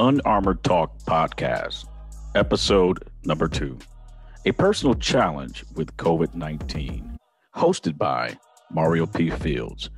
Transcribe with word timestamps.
Unarmored 0.00 0.64
Talk 0.64 0.96
podcast, 1.00 1.84
episode 2.34 3.10
number 3.26 3.48
two 3.48 3.76
A 4.46 4.52
Personal 4.52 4.94
Challenge 4.94 5.62
with 5.76 5.94
COVID 5.98 6.34
19, 6.34 7.18
hosted 7.54 7.98
by 7.98 8.34
Mario 8.72 9.04
P. 9.04 9.28
Fields, 9.28 9.90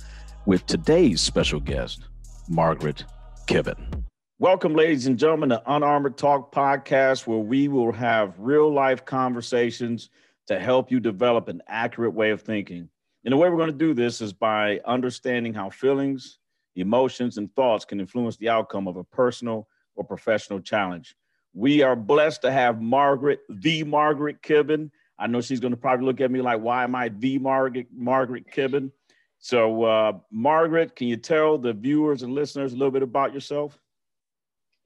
with 0.45 0.65
today's 0.65 1.21
special 1.21 1.61
guest, 1.61 2.03
Margaret 2.49 3.05
Kibben. 3.47 4.03
Welcome, 4.39 4.73
ladies 4.75 5.07
and 5.07 5.17
gentlemen, 5.17 5.47
to 5.51 5.63
Unarmored 5.67 6.17
Talk 6.17 6.53
podcast, 6.53 7.25
where 7.25 7.37
we 7.37 7.69
will 7.69 7.93
have 7.93 8.37
real 8.37 8.69
life 8.69 9.05
conversations 9.05 10.09
to 10.47 10.59
help 10.59 10.91
you 10.91 10.99
develop 10.99 11.47
an 11.47 11.61
accurate 11.69 12.13
way 12.13 12.31
of 12.31 12.41
thinking. 12.41 12.89
And 13.23 13.31
the 13.31 13.37
way 13.37 13.49
we're 13.49 13.55
going 13.55 13.71
to 13.71 13.77
do 13.77 13.93
this 13.93 14.19
is 14.19 14.33
by 14.33 14.81
understanding 14.83 15.53
how 15.53 15.69
feelings, 15.69 16.39
emotions, 16.75 17.37
and 17.37 17.55
thoughts 17.55 17.85
can 17.85 18.01
influence 18.01 18.35
the 18.35 18.49
outcome 18.49 18.89
of 18.89 18.97
a 18.97 19.05
personal 19.05 19.69
or 19.95 20.03
professional 20.03 20.59
challenge. 20.59 21.15
We 21.53 21.83
are 21.83 21.95
blessed 21.95 22.41
to 22.43 22.51
have 22.51 22.81
Margaret, 22.81 23.41
the 23.49 23.83
Margaret 23.83 24.41
Kibben. 24.41 24.89
I 25.19 25.27
know 25.27 25.41
she's 25.41 25.59
going 25.59 25.71
to 25.73 25.77
probably 25.77 26.05
look 26.05 26.21
at 26.21 26.31
me 26.31 26.41
like, 26.41 26.59
why 26.59 26.83
am 26.83 26.95
I 26.95 27.09
the 27.09 27.37
Margaret, 27.37 27.87
Margaret 27.93 28.45
Kibben? 28.51 28.91
So, 29.39 29.83
uh, 29.83 30.13
Margaret, 30.31 30.95
can 30.95 31.07
you 31.07 31.17
tell 31.17 31.57
the 31.57 31.73
viewers 31.73 32.23
and 32.23 32.33
listeners 32.33 32.73
a 32.73 32.77
little 32.77 32.91
bit 32.91 33.03
about 33.03 33.33
yourself? 33.33 33.77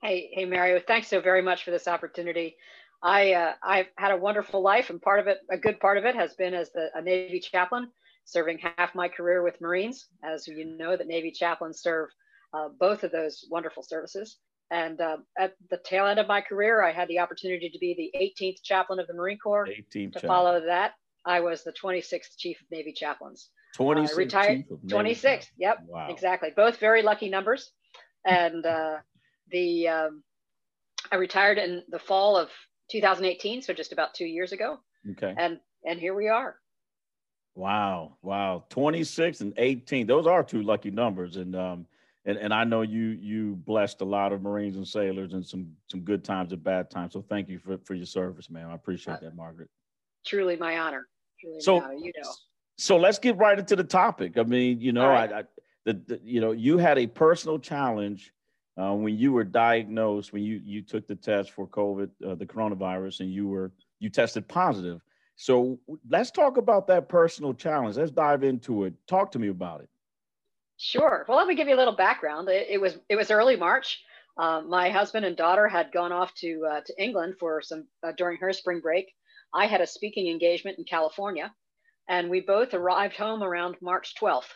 Hey, 0.02 0.30
hey, 0.34 0.46
Mario. 0.46 0.80
Thanks 0.80 1.08
so 1.08 1.22
very 1.22 1.42
much 1.42 1.64
for 1.64 1.72
this 1.72 1.88
opportunity. 1.88 2.58
I 3.02 3.34
uh, 3.34 3.54
I've 3.64 3.88
had 3.98 4.12
a 4.12 4.18
wonderful 4.18 4.62
life, 4.62 4.90
and 4.90 5.02
part 5.02 5.20
of 5.20 5.28
it, 5.28 5.40
a 5.52 5.58
good 5.58 5.80
part 5.80 5.98
of 5.98 6.06
it, 6.06 6.16
has 6.16 6.34
been 6.34 6.54
as 6.54 6.72
the 6.72 6.90
a 6.96 7.02
Navy 7.02 7.40
chaplain, 7.40 7.90
serving 8.26 8.60
half 8.60 8.96
my 8.96 9.08
career 9.08 9.44
with 9.44 9.62
Marines. 9.62 10.08
As 10.24 10.48
you 10.48 10.66
know, 10.66 10.98
that 10.98 11.08
Navy 11.08 11.32
chaplains 11.32 11.82
serve 11.82 12.10
uh, 12.54 12.70
both 12.80 13.04
of 13.04 13.12
those 13.12 13.46
wonderful 13.50 13.84
services. 13.84 14.38
And 14.70 15.00
uh, 15.00 15.18
at 15.40 15.54
the 15.70 15.78
tail 15.78 16.08
end 16.08 16.20
of 16.20 16.28
my 16.28 16.42
career, 16.42 16.84
I 16.84 16.92
had 16.92 17.08
the 17.08 17.20
opportunity 17.20 17.70
to 17.70 17.80
be 17.80 18.12
the 18.14 18.20
18th 18.20 18.62
chaplain 18.64 19.00
of 19.00 19.08
the 19.08 19.14
Marine 19.14 19.38
Corps. 19.40 19.68
18th. 19.68 20.14
To 20.14 20.28
follow 20.28 20.60
that, 20.66 20.94
I 21.26 21.40
was 21.40 21.64
the 21.64 21.74
26th 21.74 22.38
chief 22.38 22.60
of 22.62 22.68
Navy 22.72 22.92
chaplains. 22.92 23.50
26th. 23.78 24.12
Uh, 24.12 24.16
retired. 24.16 24.66
26th. 24.88 25.48
Yep. 25.58 25.78
Wow. 25.88 26.08
Exactly. 26.10 26.50
Both 26.56 26.78
very 26.78 27.02
lucky 27.02 27.30
numbers. 27.30 27.72
And 28.26 28.66
uh, 28.66 28.98
the 29.52 29.88
um, 29.88 30.24
I 31.14 31.16
retired 31.16 31.58
in 31.58 31.84
the 31.88 32.00
fall 32.00 32.36
of 32.36 32.50
2018, 32.92 33.62
so 33.62 33.72
just 33.72 33.94
about 33.94 34.14
two 34.14 34.26
years 34.26 34.52
ago. 34.52 34.80
Okay. 35.12 35.34
And 35.38 35.60
and 35.86 35.98
here 35.98 36.14
we 36.14 36.28
are. 36.28 36.58
Wow. 37.56 38.18
Wow. 38.22 38.66
26 38.70 39.42
and 39.42 39.54
18. 39.56 40.08
Those 40.08 40.28
are 40.28 40.44
two 40.44 40.62
lucky 40.62 40.92
numbers. 40.92 41.38
And 41.38 41.56
um, 41.56 41.86
and, 42.28 42.38
and 42.38 42.54
I 42.54 42.66
know 42.66 42.82
you 42.82 43.18
you 43.22 43.56
blessed 43.56 44.02
a 44.02 44.06
lot 44.06 44.34
of 44.34 44.42
Marines 44.42 44.76
and 44.76 44.88
sailors 44.88 45.34
and 45.34 45.44
some 45.44 45.72
some 45.90 46.02
good 46.02 46.24
times 46.24 46.52
and 46.52 46.62
bad 46.62 46.92
times. 46.92 47.14
So 47.14 47.26
thank 47.28 47.48
you 47.48 47.58
for, 47.58 47.78
for 47.86 47.96
your 47.96 48.06
service, 48.06 48.50
man. 48.50 48.70
I 48.70 48.76
appreciate 48.76 49.16
uh, 49.16 49.20
that, 49.22 49.36
Margaret. 49.36 49.70
Truly 50.26 50.58
my 50.58 50.78
honor. 50.78 51.08
Truly 51.40 51.62
so, 51.62 51.80
my 51.80 51.86
honor, 51.86 51.94
you 51.96 52.12
know. 52.22 52.30
So 52.78 52.98
let's 52.98 53.18
get 53.18 53.38
right 53.38 53.58
into 53.58 53.76
the 53.76 53.84
topic. 53.84 54.38
I 54.38 54.44
mean, 54.44 54.80
you 54.82 54.92
know, 54.92 55.08
right. 55.08 55.32
I, 55.32 55.40
I 55.40 55.44
the, 55.86 55.94
the, 56.06 56.20
you 56.22 56.42
know 56.42 56.52
you 56.52 56.78
had 56.78 57.00
a 57.00 57.08
personal 57.08 57.58
challenge 57.58 58.34
uh, 58.78 58.94
when 58.94 59.18
you 59.18 59.32
were 59.32 59.46
diagnosed 59.46 60.34
when 60.34 60.44
you 60.44 60.62
you 60.64 60.82
took 60.82 61.08
the 61.08 61.16
test 61.16 61.52
for 61.52 61.66
COVID, 61.66 62.10
uh, 62.28 62.36
the 62.36 62.46
coronavirus, 62.46 63.22
and 63.22 63.32
you 63.32 63.48
were 63.48 63.72
you 64.00 64.10
tested 64.10 64.48
positive. 64.50 65.00
So 65.38 65.80
let's 66.10 66.32
talk 66.32 66.58
about 66.58 66.88
that 66.88 67.08
personal 67.08 67.54
challenge. 67.54 67.96
Let's 67.96 68.12
dive 68.12 68.44
into 68.44 68.84
it. 68.84 68.94
Talk 69.08 69.32
to 69.32 69.40
me 69.40 69.48
about 69.48 69.82
it. 69.82 69.90
Sure. 70.78 71.26
Well, 71.28 71.38
let 71.38 71.48
me 71.48 71.56
give 71.56 71.68
you 71.68 71.76
a 71.76 71.78
little 71.78 71.96
background. 71.96 72.48
It, 72.50 72.68
it 72.70 72.82
was 72.82 72.98
it 73.10 73.16
was 73.16 73.32
early 73.32 73.56
March. 73.56 74.00
Uh, 74.38 74.62
my 74.62 74.90
husband 74.90 75.26
and 75.26 75.36
daughter 75.36 75.68
had 75.68 75.92
gone 75.92 76.12
off 76.12 76.34
to 76.36 76.64
uh, 76.72 76.82
to 76.86 77.04
England 77.04 77.36
for 77.40 77.62
some 77.62 77.88
uh, 78.06 78.12
during 78.16 78.38
her 78.38 78.54
spring 78.54 78.80
break. 78.80 79.08
I 79.54 79.66
had 79.66 79.82
a 79.82 79.88
speaking 79.88 80.28
engagement 80.28 80.78
in 80.78 80.84
California, 80.84 81.52
and 82.08 82.30
we 82.30 82.42
both 82.42 82.74
arrived 82.74 83.16
home 83.16 83.42
around 83.42 83.78
March 83.82 84.14
12th, 84.22 84.52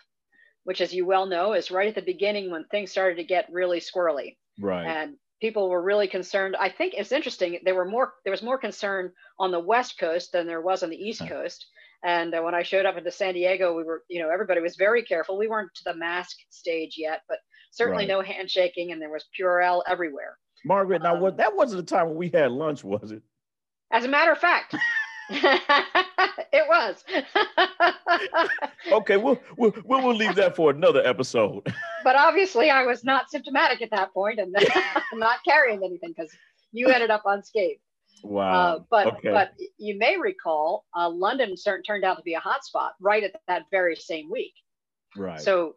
which, 0.64 0.81
as 0.81 0.94
you 0.94 1.06
well 1.06 1.26
know, 1.26 1.54
is 1.54 1.72
right 1.72 1.88
at 1.88 1.96
the 1.96 2.02
beginning 2.02 2.52
when 2.52 2.66
things 2.66 2.92
started 2.92 3.16
to 3.16 3.24
get 3.24 3.52
really 3.52 3.80
squirrely. 3.80 4.38
Right. 4.60 4.86
And 4.86 5.16
people 5.42 5.70
were 5.70 5.81
really 5.81 6.08
concerned. 6.08 6.56
I 6.60 6.70
think 6.70 6.94
it's 6.96 7.12
interesting. 7.12 7.60
There 7.64 7.74
were 7.74 7.86
more. 7.86 8.14
There 8.24 8.31
was 8.31 8.44
more 8.44 8.60
concern 8.60 9.12
on 9.40 9.50
the 9.50 9.60
West 9.60 9.98
Coast 9.98 10.34
than 10.34 10.46
there 10.46 10.62
was 10.62 10.84
on 10.84 10.92
the 10.92 11.04
East 11.04 11.28
Coast. 11.28 11.66
And 12.03 12.34
uh, 12.34 12.41
when 12.41 12.56
I 12.56 12.63
showed 12.63 12.85
up 12.85 12.97
into 12.97 13.12
San 13.12 13.34
Diego, 13.34 13.75
we 13.75 13.84
were, 13.84 14.03
you 14.09 14.22
know, 14.22 14.29
everybody 14.29 14.59
was 14.59 14.75
very 14.75 15.03
careful. 15.03 15.38
We 15.38 15.47
weren't 15.47 15.73
to 15.75 15.84
the 15.85 15.95
mask 15.95 16.38
stage 16.50 16.95
yet, 16.97 17.22
but 17.29 17.38
certainly 17.72 18.03
right. 18.03 18.07
no 18.07 18.22
handshaking, 18.22 18.91
and 18.91 19.01
there 19.01 19.12
was 19.12 19.25
Purell 19.39 19.84
everywhere. 19.88 20.38
Margaret, 20.66 21.01
now 21.01 21.16
um, 21.16 21.22
what? 21.22 21.38
That 21.38 21.56
wasn't 21.56 21.85
the 21.85 21.95
time 21.95 22.07
when 22.07 22.17
we 22.17 22.29
had 22.29 22.51
lunch, 22.51 22.84
was 22.84 23.12
it? 23.12 23.22
As 23.91 24.06
a 24.06 24.07
matter 24.07 24.31
of 24.31 24.38
fact. 24.38 24.75
it 25.31 26.66
was. 26.67 27.03
okay, 28.91 29.18
we'll, 29.18 29.39
we'll 29.57 29.73
we'll 29.85 30.16
leave 30.16 30.35
that 30.35 30.56
for 30.56 30.72
another 30.72 31.06
episode. 31.06 31.63
but 32.03 32.16
obviously, 32.16 32.69
I 32.69 32.83
was 32.83 33.03
not 33.03 33.29
symptomatic 33.29 33.81
at 33.81 33.91
that 33.91 34.13
point 34.13 34.39
and 34.39 34.56
not 35.13 35.39
carrying 35.47 35.83
anything 35.83 36.13
because 36.16 36.31
you 36.72 36.88
ended 36.88 37.12
up 37.12 37.23
unscathed. 37.25 37.79
Wow. 38.24 38.52
Uh, 38.54 38.80
but 38.90 39.08
okay. 39.08 39.32
but 39.32 39.54
you 39.78 39.98
may 39.98 40.18
recall, 40.18 40.86
uh, 40.96 41.10
London 41.10 41.58
certain, 41.58 41.84
turned 41.84 42.04
out 42.04 42.18
to 42.18 42.24
be 42.24 42.36
a 42.36 42.40
hotspot 42.40 42.92
right 43.00 43.24
at 43.24 43.34
that 43.48 43.64
very 43.72 43.96
same 43.96 44.30
week. 44.30 44.54
Right. 45.18 45.40
So 45.40 45.76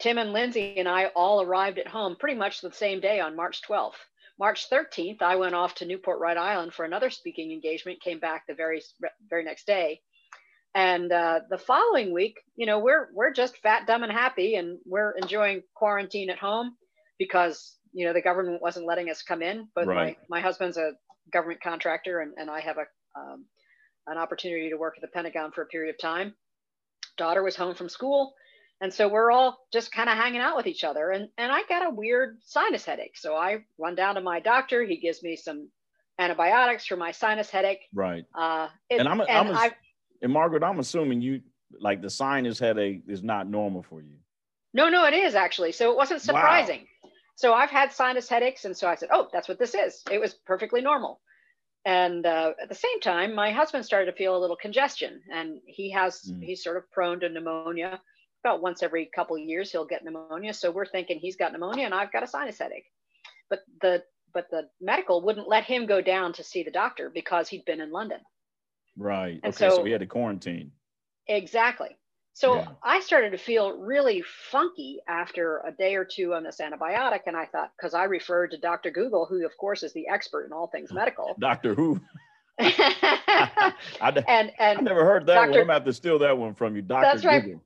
Tim 0.00 0.18
and 0.18 0.32
Lindsay 0.32 0.78
and 0.78 0.88
I 0.88 1.06
all 1.16 1.42
arrived 1.42 1.78
at 1.78 1.88
home 1.88 2.16
pretty 2.18 2.36
much 2.36 2.60
the 2.60 2.72
same 2.72 3.00
day 3.00 3.20
on 3.20 3.36
March 3.36 3.62
12th. 3.68 3.94
March 4.38 4.68
13th, 4.68 5.22
I 5.22 5.36
went 5.36 5.54
off 5.54 5.76
to 5.76 5.86
Newport, 5.86 6.20
Rhode 6.20 6.36
Island 6.36 6.74
for 6.74 6.84
another 6.84 7.08
speaking 7.08 7.52
engagement. 7.52 8.02
Came 8.02 8.18
back 8.18 8.44
the 8.46 8.54
very 8.54 8.82
very 9.30 9.44
next 9.44 9.66
day, 9.66 10.00
and 10.74 11.10
uh, 11.10 11.40
the 11.48 11.56
following 11.56 12.12
week, 12.12 12.38
you 12.54 12.66
know, 12.66 12.78
we're 12.78 13.08
we're 13.14 13.32
just 13.32 13.56
fat, 13.58 13.86
dumb, 13.86 14.02
and 14.02 14.12
happy, 14.12 14.56
and 14.56 14.78
we're 14.84 15.12
enjoying 15.12 15.62
quarantine 15.74 16.28
at 16.28 16.38
home 16.38 16.76
because 17.18 17.78
you 17.94 18.06
know 18.06 18.12
the 18.12 18.20
government 18.20 18.60
wasn't 18.60 18.84
letting 18.84 19.08
us 19.08 19.22
come 19.22 19.40
in. 19.40 19.68
But 19.74 19.86
right. 19.86 20.18
my 20.28 20.36
my 20.36 20.40
husband's 20.42 20.76
a 20.76 20.92
government 21.32 21.60
contractor, 21.62 22.20
and, 22.20 22.32
and 22.36 22.50
I 22.50 22.60
have 22.60 22.76
a 22.78 22.86
um, 23.18 23.46
an 24.06 24.18
opportunity 24.18 24.70
to 24.70 24.76
work 24.76 24.94
at 24.96 25.02
the 25.02 25.08
Pentagon 25.08 25.50
for 25.52 25.62
a 25.62 25.66
period 25.66 25.94
of 25.94 25.98
time. 26.00 26.34
Daughter 27.16 27.42
was 27.42 27.56
home 27.56 27.74
from 27.74 27.88
school, 27.88 28.34
and 28.80 28.92
so 28.92 29.08
we're 29.08 29.30
all 29.30 29.58
just 29.72 29.90
kind 29.92 30.08
of 30.08 30.16
hanging 30.16 30.40
out 30.40 30.56
with 30.56 30.66
each 30.66 30.84
other. 30.84 31.10
And 31.10 31.28
and 31.38 31.50
I 31.50 31.62
got 31.68 31.86
a 31.86 31.90
weird 31.90 32.38
sinus 32.44 32.84
headache, 32.84 33.16
so 33.16 33.34
I 33.34 33.58
run 33.78 33.94
down 33.94 34.16
to 34.16 34.20
my 34.20 34.40
doctor. 34.40 34.84
He 34.84 34.98
gives 34.98 35.22
me 35.22 35.36
some 35.36 35.68
antibiotics 36.18 36.86
for 36.86 36.96
my 36.96 37.10
sinus 37.10 37.50
headache. 37.50 37.80
Right. 37.94 38.24
Uh, 38.34 38.68
it, 38.88 39.00
and 39.00 39.08
I'm, 39.08 39.20
and, 39.20 39.56
I'm 39.56 39.72
and 40.22 40.32
Margaret, 40.32 40.62
I'm 40.62 40.78
assuming 40.78 41.20
you 41.20 41.40
like 41.80 42.02
the 42.02 42.10
sinus 42.10 42.58
headache 42.58 43.02
is 43.08 43.22
not 43.22 43.48
normal 43.48 43.82
for 43.82 44.00
you. 44.00 44.16
No, 44.72 44.88
no, 44.88 45.04
it 45.06 45.14
is 45.14 45.34
actually. 45.34 45.72
So 45.72 45.90
it 45.90 45.96
wasn't 45.96 46.20
surprising. 46.20 46.80
Wow. 46.80 46.86
So 47.36 47.52
I've 47.52 47.70
had 47.70 47.92
sinus 47.92 48.28
headaches. 48.28 48.64
And 48.64 48.76
so 48.76 48.88
I 48.88 48.96
said, 48.96 49.10
oh, 49.12 49.28
that's 49.32 49.48
what 49.48 49.58
this 49.58 49.74
is. 49.74 50.02
It 50.10 50.20
was 50.20 50.34
perfectly 50.34 50.80
normal. 50.80 51.20
And 51.84 52.26
uh, 52.26 52.52
at 52.60 52.68
the 52.68 52.74
same 52.74 53.00
time, 53.00 53.34
my 53.34 53.52
husband 53.52 53.84
started 53.84 54.10
to 54.10 54.16
feel 54.16 54.36
a 54.36 54.40
little 54.40 54.56
congestion 54.56 55.20
and 55.32 55.60
he 55.66 55.92
has, 55.92 56.22
mm. 56.22 56.42
he's 56.42 56.64
sort 56.64 56.78
of 56.78 56.90
prone 56.90 57.20
to 57.20 57.28
pneumonia. 57.28 58.00
About 58.44 58.62
once 58.62 58.82
every 58.82 59.08
couple 59.14 59.38
years, 59.38 59.70
he'll 59.70 59.86
get 59.86 60.04
pneumonia. 60.04 60.54
So 60.54 60.70
we're 60.70 60.86
thinking 60.86 61.18
he's 61.18 61.36
got 61.36 61.52
pneumonia 61.52 61.84
and 61.84 61.94
I've 61.94 62.12
got 62.12 62.22
a 62.22 62.26
sinus 62.26 62.58
headache. 62.58 62.90
But 63.50 63.60
the, 63.80 64.02
but 64.32 64.48
the 64.50 64.68
medical 64.80 65.22
wouldn't 65.22 65.48
let 65.48 65.64
him 65.64 65.86
go 65.86 66.00
down 66.00 66.32
to 66.34 66.42
see 66.42 66.62
the 66.62 66.70
doctor 66.70 67.10
because 67.12 67.48
he'd 67.48 67.64
been 67.64 67.80
in 67.80 67.92
London. 67.92 68.18
Right. 68.96 69.40
And 69.42 69.54
okay. 69.54 69.68
So, 69.68 69.76
so 69.76 69.82
we 69.82 69.92
had 69.92 70.00
to 70.00 70.06
quarantine. 70.06 70.72
Exactly. 71.28 71.96
So 72.36 72.56
yeah. 72.56 72.68
I 72.82 73.00
started 73.00 73.30
to 73.30 73.38
feel 73.38 73.78
really 73.78 74.22
funky 74.50 75.00
after 75.08 75.62
a 75.66 75.72
day 75.72 75.94
or 75.94 76.04
two 76.04 76.34
on 76.34 76.44
this 76.44 76.60
antibiotic. 76.60 77.20
And 77.26 77.34
I 77.34 77.46
thought, 77.46 77.72
because 77.74 77.94
I 77.94 78.04
referred 78.04 78.50
to 78.50 78.58
Dr. 78.58 78.90
Google, 78.90 79.24
who, 79.24 79.46
of 79.46 79.56
course, 79.56 79.82
is 79.82 79.94
the 79.94 80.06
expert 80.08 80.44
in 80.44 80.52
all 80.52 80.66
things 80.66 80.92
medical. 80.92 81.34
Doctor 81.38 81.74
Who? 81.74 81.98
I, 82.58 83.72
and, 84.02 84.52
and 84.58 84.78
I 84.78 84.82
never 84.82 85.06
heard 85.06 85.24
that 85.28 85.34
Dr. 85.34 85.38
one. 85.38 85.48
I'm 85.48 85.54
going 85.54 85.66
to 85.68 85.72
have 85.72 85.84
to 85.86 85.94
steal 85.94 86.18
that 86.18 86.36
one 86.36 86.52
from 86.52 86.76
you, 86.76 86.82
Dr. 86.82 87.06
That's 87.06 87.22
Google. 87.22 87.52
right. 87.52 87.60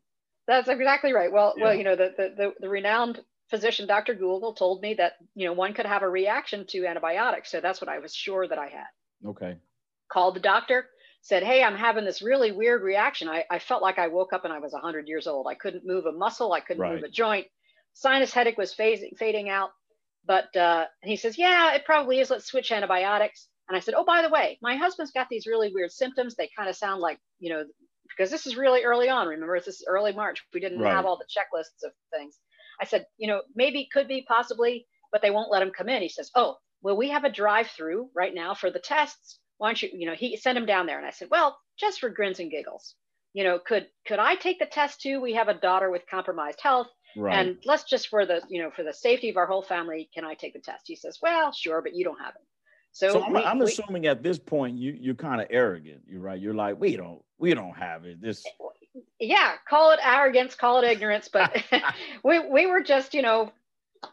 That's 0.47 0.69
exactly 0.69 1.13
right. 1.13 1.33
Well, 1.33 1.55
yeah. 1.57 1.65
well, 1.65 1.75
you 1.75 1.83
know, 1.83 1.97
the, 1.97 2.15
the, 2.17 2.35
the, 2.37 2.53
the 2.61 2.69
renowned 2.69 3.19
physician, 3.49 3.89
Dr. 3.89 4.15
Google, 4.15 4.55
told 4.55 4.83
me 4.83 4.95
that, 4.95 5.15
you 5.35 5.47
know, 5.47 5.53
one 5.53 5.75
could 5.75 5.87
have 5.87 6.03
a 6.03 6.09
reaction 6.09 6.65
to 6.69 6.87
antibiotics. 6.87 7.51
So 7.51 7.61
that's 7.61 7.81
what 7.81 7.91
I 7.91 7.99
was 7.99 8.15
sure 8.15 8.47
that 8.47 8.59
I 8.59 8.69
had. 8.69 9.31
Okay. 9.31 9.57
Called 10.13 10.37
the 10.37 10.41
doctor 10.41 10.87
said, 11.23 11.43
Hey, 11.43 11.63
I'm 11.63 11.77
having 11.77 12.05
this 12.05 12.23
really 12.23 12.53
weird 12.53 12.83
reaction. 12.83 13.29
I, 13.29 13.45
I 13.51 13.59
felt 13.59 13.83
like 13.83 13.99
I 13.99 14.09
woke 14.09 14.33
up 14.33 14.45
and 14.45 14.53
I 14.53 14.59
was 14.59 14.73
100 14.73 15.09
years 15.09 15.27
old. 15.27 15.47
I 15.49 15.55
couldn't 15.55 15.87
move 15.87 16.07
a 16.07 16.13
muscle, 16.13 16.53
I 16.53 16.61
couldn't 16.61 16.83
right. 16.83 16.95
move 16.95 17.03
a 17.03 17.09
joint. 17.09 17.47
Sinus 17.93 18.33
headache 18.33 18.59
was 18.59 18.75
phasing, 18.75 19.17
fading 19.19 19.49
out. 19.49 19.71
But 20.27 20.55
uh, 20.57 20.87
he 21.03 21.17
says, 21.17 21.39
Yeah, 21.39 21.75
it 21.75 21.85
probably 21.85 22.21
is. 22.21 22.31
Let's 22.31 22.47
switch 22.47 22.73
antibiotics. 22.73 23.49
And 23.69 23.77
I 23.77 23.81
said, 23.81 23.95
Oh, 23.95 24.05
by 24.05 24.23
the 24.23 24.31
way, 24.31 24.59
my 24.63 24.77
husband's 24.77 25.13
got 25.13 25.29
these 25.31 25.47
really 25.47 25.71
weird 25.75 25.93
symptoms. 25.93 26.35
They 26.35 26.51
kind 26.57 26.69
of 26.69 26.77
sound 26.77 27.01
like, 27.01 27.19
you 27.39 27.51
know, 27.51 27.65
because 28.09 28.31
this 28.31 28.47
is 28.47 28.57
really 28.57 28.83
early 28.83 29.09
on. 29.09 29.29
Remember, 29.29 29.59
this 29.59 29.81
is 29.81 29.85
early 29.89 30.13
March. 30.13 30.43
We 30.53 30.61
didn't 30.61 30.81
right. 30.81 30.93
have 30.93 31.07
all 31.07 31.19
the 31.19 31.25
checklists 31.25 31.87
of 31.87 31.93
things. 32.13 32.39
I 32.81 32.85
said, 32.85 33.07
you 33.19 33.29
know, 33.29 33.43
maybe 33.55 33.89
could 33.93 34.09
be 34.09 34.25
possibly 34.27 34.87
but 35.13 35.23
they 35.23 35.31
won't 35.31 35.51
let 35.51 35.63
him 35.63 35.73
come 35.77 35.89
in. 35.89 36.03
He 36.03 36.09
says, 36.09 36.31
oh, 36.35 36.57
well, 36.83 36.97
we 36.97 37.11
have 37.11 37.25
a 37.25 37.31
drive 37.31 37.69
through 37.69 38.09
right 38.15 38.35
now 38.35 38.55
for 38.55 38.71
the 38.71 38.79
tests. 38.79 39.39
Why 39.61 39.69
don't 39.69 39.83
you, 39.83 39.91
you 39.93 40.07
know, 40.07 40.15
he 40.15 40.39
sent 40.39 40.57
him 40.57 40.65
down 40.65 40.87
there. 40.87 40.97
And 40.97 41.07
I 41.07 41.11
said, 41.11 41.29
well, 41.31 41.59
just 41.79 42.01
for 42.01 42.09
grins 42.09 42.41
and 42.41 42.51
giggles, 42.51 42.95
you 43.35 43.45
know, 43.45 43.59
could, 43.59 43.87
could 44.07 44.19
I 44.19 44.35
take 44.35 44.59
the 44.59 44.65
test 44.65 45.03
too? 45.03 45.21
We 45.21 45.35
have 45.35 45.49
a 45.49 45.55
daughter 45.55 45.91
with 45.91 46.09
compromised 46.11 46.61
health. 46.63 46.87
Right. 47.15 47.39
And 47.39 47.59
let's 47.67 47.85
just 47.85 48.09
for 48.09 48.25
the, 48.25 48.41
you 48.49 48.63
know, 48.63 48.71
for 48.71 48.85
the 48.85 48.95
safety 48.95 49.29
of 49.29 49.37
our 49.37 49.47
whole 49.47 49.61
family, 49.61 50.09
can 50.15 50.25
I 50.25 50.33
take 50.33 50.55
the 50.55 50.61
test? 50.61 50.85
He 50.87 50.97
says, 50.97 51.19
well, 51.21 51.53
sure, 51.53 51.83
but 51.83 51.95
you 51.95 52.05
don't 52.05 52.19
have 52.19 52.35
it. 52.35 52.43
So, 52.93 53.11
so 53.11 53.23
I'm, 53.23 53.33
we, 53.35 53.43
I'm, 53.43 53.61
assuming 53.61 54.03
we, 54.03 54.09
at 54.09 54.23
this 54.23 54.39
point 54.39 54.77
you 54.77 54.97
you're 54.99 55.15
kind 55.15 55.41
of 55.41 55.47
arrogant. 55.51 56.01
You're 56.09 56.23
right. 56.23 56.41
You're 56.41 56.55
like, 56.55 56.81
we 56.81 56.97
don't 56.97 57.23
we 57.39 57.55
don't 57.55 57.77
have 57.77 58.05
it. 58.05 58.21
This 58.21 58.45
yeah, 59.21 59.53
call 59.69 59.93
it 59.93 60.01
arrogance, 60.03 60.55
call 60.55 60.83
it 60.83 60.91
ignorance, 60.91 61.29
but 61.29 61.63
we 62.25 62.41
we 62.41 62.67
were 62.67 62.83
just, 62.83 63.15
you 63.15 63.23
know, 63.23 63.53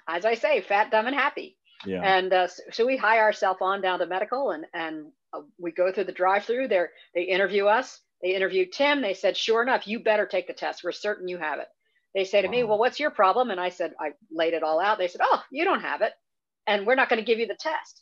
as 0.08 0.26
I 0.26 0.36
say, 0.36 0.62
fat, 0.62 0.92
dumb, 0.92 1.08
and 1.08 1.16
happy. 1.16 1.58
Yeah. 1.86 2.02
And 2.04 2.34
uh, 2.34 2.48
so, 2.48 2.64
so, 2.72 2.86
we 2.86 2.98
hire 2.98 3.22
ourselves 3.22 3.60
on 3.62 3.82
down 3.82 4.00
to 4.00 4.08
medical, 4.08 4.52
and 4.52 4.66
and 4.74 5.12
uh, 5.34 5.42
we 5.60 5.72
go 5.72 5.92
through 5.92 6.06
the 6.06 6.12
drive-through. 6.12 6.68
There, 6.68 6.92
they 7.14 7.24
interview 7.24 7.66
us. 7.66 8.00
They 8.22 8.36
interviewed 8.36 8.72
Tim. 8.72 9.02
They 9.02 9.14
said, 9.14 9.38
sure 9.38 9.62
enough, 9.62 9.88
you 9.88 10.00
better 10.00 10.26
take 10.26 10.48
the 10.48 10.54
test. 10.54 10.84
We're 10.84 10.92
certain 10.92 11.28
you 11.28 11.38
have 11.38 11.60
it. 11.60 11.68
They 12.16 12.24
say 12.24 12.42
to 12.42 12.48
wow. 12.48 12.52
me, 12.52 12.64
well, 12.64 12.80
what's 12.80 13.00
your 13.00 13.12
problem? 13.12 13.52
And 13.52 13.60
I 13.60 13.70
said, 13.70 13.94
I 14.00 14.12
laid 14.32 14.54
it 14.54 14.64
all 14.64 14.80
out. 14.80 14.98
They 14.98 15.08
said, 15.08 15.22
oh, 15.24 15.44
you 15.52 15.66
don't 15.66 15.82
have 15.82 16.02
it, 16.02 16.14
and 16.66 16.88
we're 16.88 16.96
not 16.96 17.10
going 17.10 17.20
to 17.20 17.26
give 17.26 17.38
you 17.38 17.48
the 17.48 17.58
test. 17.60 18.02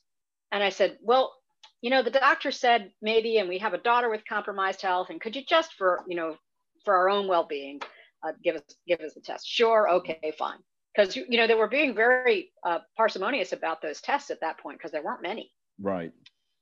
And 0.51 0.63
I 0.63 0.69
said, 0.69 0.97
well, 1.01 1.33
you 1.81 1.89
know, 1.89 2.01
the 2.01 2.11
doctor 2.11 2.51
said 2.51 2.91
maybe, 3.01 3.37
and 3.37 3.49
we 3.49 3.57
have 3.57 3.73
a 3.73 3.79
daughter 3.79 4.09
with 4.09 4.21
compromised 4.27 4.81
health, 4.81 5.09
and 5.09 5.19
could 5.19 5.35
you 5.35 5.43
just 5.43 5.73
for, 5.73 6.01
you 6.07 6.15
know, 6.15 6.37
for 6.85 6.95
our 6.95 7.09
own 7.09 7.27
well-being, 7.27 7.81
uh, 8.25 8.31
give 8.43 8.55
us 8.55 8.61
give 8.87 9.01
us 9.01 9.13
the 9.15 9.21
test? 9.21 9.45
Sure, 9.47 9.89
okay, 9.89 10.33
fine. 10.37 10.59
Because 10.95 11.15
you, 11.15 11.25
you 11.27 11.37
know 11.37 11.47
they 11.47 11.55
were 11.55 11.67
being 11.67 11.93
very 11.93 12.51
uh, 12.65 12.79
parsimonious 12.95 13.51
about 13.51 13.81
those 13.81 13.99
tests 13.99 14.29
at 14.29 14.39
that 14.41 14.59
point 14.59 14.77
because 14.77 14.91
there 14.91 15.03
weren't 15.03 15.21
many. 15.21 15.51
Right. 15.81 16.11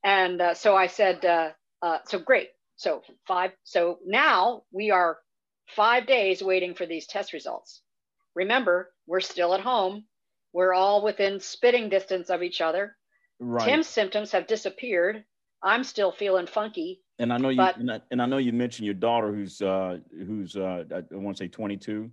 And 0.04 0.42
uh, 0.42 0.54
so 0.54 0.76
I 0.76 0.88
said, 0.88 1.24
uh, 1.26 1.50
uh, 1.82 2.00
so 2.06 2.20
great. 2.20 2.50
So 2.76 3.02
five. 3.28 3.52
So 3.64 4.00
now 4.06 4.64
we 4.72 4.92
are 4.92 5.18
five 5.68 6.08
days 6.08 6.44
waiting 6.44 6.74
for 6.74 6.86
these 6.86 7.08
test 7.08 7.34
results. 7.34 7.82
Remember, 8.36 8.92
we're 9.08 9.22
still 9.22 9.54
at 9.54 9.62
home. 9.62 10.06
We're 10.54 10.74
all 10.74 11.04
within 11.04 11.40
spitting 11.40 11.90
distance 11.90 12.30
of 12.30 12.44
each 12.44 12.62
other. 12.62 12.96
Right. 13.40 13.66
Tim's 13.66 13.88
symptoms 13.88 14.32
have 14.32 14.48
disappeared. 14.48 15.24
I'm 15.62 15.84
still 15.84 16.12
feeling 16.12 16.48
funky. 16.48 17.02
And 17.20 17.32
I 17.32 17.38
know 17.38 17.50
you 17.50 17.58
but, 17.58 17.78
and, 17.78 17.92
I, 17.92 18.02
and 18.12 18.22
I 18.22 18.26
know 18.26 18.38
you 18.38 18.54
mentioned 18.54 18.86
your 18.86 18.96
daughter 18.96 19.34
who's 19.34 19.62
uh 19.62 19.98
who's 20.12 20.56
uh 20.56 20.84
I 20.94 21.04
want 21.12 21.38
to 21.38 21.44
say 21.44 21.48
22. 21.48 22.12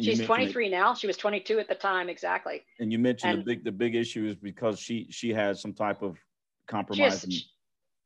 she's 0.00 0.20
23 0.20 0.66
it, 0.66 0.70
now. 0.70 0.94
She 0.94 1.06
was 1.06 1.16
22 1.16 1.58
at 1.58 1.68
the 1.68 1.74
time 1.74 2.08
exactly. 2.08 2.62
And 2.78 2.92
you 2.92 2.98
mentioned 2.98 3.32
and 3.32 3.40
the 3.40 3.44
big 3.44 3.64
the 3.64 3.72
big 3.72 3.94
issue 3.94 4.26
is 4.26 4.36
because 4.36 4.78
she 4.78 5.06
she 5.10 5.30
has 5.32 5.60
some 5.60 5.72
type 5.72 6.02
of 6.02 6.18
compromise. 6.70 7.24
She 7.28 7.34
has, 7.34 7.44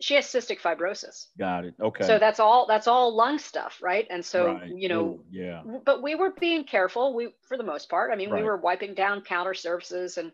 she 0.01 0.15
has 0.15 0.27
cystic 0.27 0.61
fibrosis. 0.61 1.27
Got 1.39 1.65
it. 1.67 1.75
Okay. 1.81 2.07
So 2.07 2.19
that's 2.19 2.41
all 2.41 2.67
that's 2.67 2.87
all 2.87 3.15
lung 3.15 3.39
stuff, 3.39 3.79
right? 3.83 4.07
And 4.11 4.25
so 4.25 4.55
right. 4.55 4.71
you 4.75 4.89
know, 4.89 5.05
Ooh, 5.05 5.25
yeah. 5.31 5.63
But 5.85 6.03
we 6.03 6.15
were 6.15 6.33
being 6.39 6.65
careful. 6.65 7.15
We 7.15 7.29
for 7.47 7.57
the 7.57 7.63
most 7.63 7.89
part. 7.89 8.11
I 8.13 8.17
mean, 8.17 8.31
right. 8.31 8.43
we 8.43 8.45
were 8.45 8.57
wiping 8.57 8.95
down 8.95 9.23
counter 9.23 9.55
surfaces 9.55 10.19
and 10.19 10.33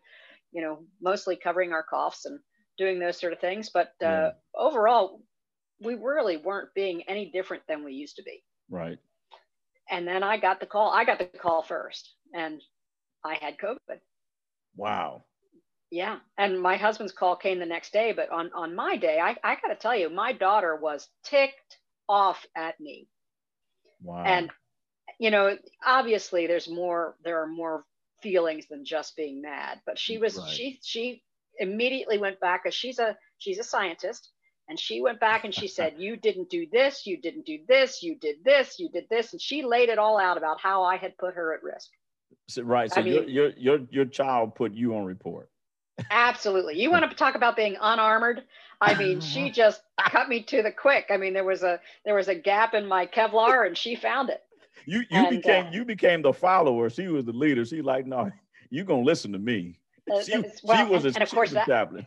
you 0.52 0.62
know, 0.62 0.80
mostly 1.00 1.36
covering 1.36 1.72
our 1.72 1.82
coughs 1.82 2.24
and 2.24 2.38
doing 2.78 2.98
those 2.98 3.18
sort 3.18 3.32
of 3.32 3.40
things. 3.40 3.70
But 3.72 3.92
uh, 4.02 4.06
yeah. 4.06 4.30
overall, 4.56 5.22
we 5.80 5.94
really 5.94 6.36
weren't 6.36 6.74
being 6.74 7.02
any 7.08 7.30
different 7.30 7.62
than 7.68 7.84
we 7.84 7.92
used 7.92 8.16
to 8.16 8.22
be. 8.22 8.42
Right. 8.68 8.98
And 9.90 10.06
then 10.06 10.22
I 10.22 10.38
got 10.38 10.60
the 10.60 10.66
call. 10.66 10.90
I 10.92 11.04
got 11.04 11.18
the 11.18 11.26
call 11.26 11.62
first, 11.62 12.14
and 12.34 12.62
I 13.24 13.34
had 13.34 13.58
COVID. 13.58 13.98
Wow. 14.76 15.24
Yeah. 15.90 16.18
And 16.38 16.60
my 16.60 16.76
husband's 16.76 17.12
call 17.12 17.36
came 17.36 17.58
the 17.58 17.66
next 17.66 17.92
day. 17.92 18.12
But 18.12 18.30
on, 18.30 18.50
on 18.54 18.74
my 18.74 18.96
day, 18.96 19.18
I, 19.18 19.36
I 19.42 19.56
got 19.56 19.68
to 19.68 19.74
tell 19.74 19.96
you, 19.96 20.08
my 20.08 20.32
daughter 20.32 20.76
was 20.76 21.08
ticked 21.24 21.78
off 22.08 22.44
at 22.56 22.78
me. 22.80 23.08
Wow. 24.02 24.22
And, 24.24 24.50
you 25.18 25.30
know, 25.30 25.56
obviously 25.84 26.46
there's 26.46 26.68
more, 26.68 27.16
there 27.24 27.42
are 27.42 27.48
more 27.48 27.84
feelings 28.22 28.66
than 28.70 28.84
just 28.84 29.16
being 29.16 29.42
mad. 29.42 29.80
But 29.84 29.98
she 29.98 30.18
was, 30.18 30.38
right. 30.38 30.48
she, 30.48 30.78
she 30.82 31.22
immediately 31.58 32.18
went 32.18 32.40
back 32.40 32.62
because 32.62 32.74
she's 32.74 32.98
a, 32.98 33.16
she's 33.38 33.58
a 33.58 33.64
scientist. 33.64 34.30
And 34.68 34.78
she 34.78 35.02
went 35.02 35.18
back 35.18 35.44
and 35.44 35.52
she 35.52 35.66
said, 35.68 35.94
You 35.98 36.16
didn't 36.16 36.50
do 36.50 36.66
this, 36.70 37.04
you 37.04 37.20
didn't 37.20 37.46
do 37.46 37.58
this, 37.66 38.04
you 38.04 38.14
did 38.14 38.36
this, 38.44 38.78
you 38.78 38.88
did 38.88 39.06
this. 39.10 39.32
And 39.32 39.42
she 39.42 39.64
laid 39.64 39.88
it 39.88 39.98
all 39.98 40.20
out 40.20 40.38
about 40.38 40.60
how 40.60 40.84
I 40.84 40.96
had 40.96 41.18
put 41.18 41.34
her 41.34 41.52
at 41.52 41.64
risk. 41.64 41.90
So, 42.48 42.62
right. 42.62 42.92
So 42.92 43.00
I 43.00 43.04
mean, 43.04 43.14
your, 43.14 43.28
your, 43.28 43.50
your, 43.56 43.78
your 43.90 44.04
child 44.04 44.54
put 44.54 44.72
you 44.72 44.94
on 44.94 45.04
report. 45.04 45.50
Absolutely. 46.10 46.80
You 46.80 46.90
want 46.90 47.08
to 47.08 47.16
talk 47.16 47.34
about 47.34 47.56
being 47.56 47.76
unarmored? 47.80 48.42
I 48.80 48.94
mean, 48.94 49.20
she 49.20 49.50
just 49.50 49.82
cut 50.08 50.28
me 50.28 50.42
to 50.44 50.62
the 50.62 50.72
quick. 50.72 51.06
I 51.10 51.16
mean, 51.16 51.34
there 51.34 51.44
was 51.44 51.62
a 51.62 51.80
there 52.04 52.14
was 52.14 52.28
a 52.28 52.34
gap 52.34 52.74
in 52.74 52.86
my 52.86 53.06
Kevlar, 53.06 53.66
and 53.66 53.76
she 53.76 53.94
found 53.94 54.30
it. 54.30 54.42
You 54.86 55.00
you 55.00 55.06
and, 55.10 55.30
became 55.30 55.66
uh, 55.66 55.70
you 55.70 55.84
became 55.84 56.22
the 56.22 56.32
follower. 56.32 56.88
She 56.88 57.08
was 57.08 57.24
the 57.24 57.32
leader. 57.32 57.64
She 57.64 57.82
like, 57.82 58.06
no, 58.06 58.30
you 58.70 58.84
gonna 58.84 59.02
listen 59.02 59.32
to 59.32 59.38
me. 59.38 59.78
Uh, 60.10 60.22
she, 60.22 60.42
well, 60.62 60.86
she 60.86 60.90
was 60.90 61.04
and, 61.04 61.14
a, 61.14 61.18
and 61.18 61.22
of 61.22 61.30
course 61.30 61.50
that, 61.50 61.66
chaplain. 61.66 62.06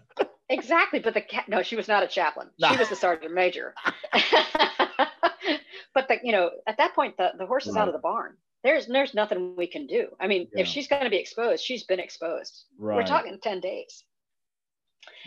exactly, 0.50 1.00
but 1.00 1.14
the 1.14 1.24
no, 1.48 1.62
she 1.62 1.76
was 1.76 1.88
not 1.88 2.04
a 2.04 2.08
chaplain. 2.08 2.50
Nah. 2.60 2.72
She 2.72 2.78
was 2.78 2.90
the 2.90 2.96
sergeant 2.96 3.34
major. 3.34 3.76
but 5.94 6.08
the 6.08 6.18
you 6.24 6.32
know 6.32 6.50
at 6.68 6.78
that 6.78 6.96
point 6.96 7.18
the 7.18 7.32
the 7.38 7.46
horse 7.46 7.68
is 7.68 7.76
right. 7.76 7.82
out 7.82 7.88
of 7.88 7.94
the 7.94 8.00
barn 8.00 8.36
there's 8.64 8.88
there's 8.88 9.14
nothing 9.14 9.56
we 9.56 9.68
can 9.68 9.88
do. 9.88 10.08
I 10.20 10.28
mean, 10.28 10.48
yeah. 10.54 10.62
if 10.62 10.68
she's 10.68 10.88
going 10.88 11.04
to 11.04 11.10
be 11.10 11.18
exposed, 11.18 11.64
she's 11.64 11.84
been 11.84 12.00
exposed. 12.00 12.64
Right. 12.80 12.96
We're 12.96 13.06
talking 13.06 13.38
10 13.42 13.60
days. 13.60 14.04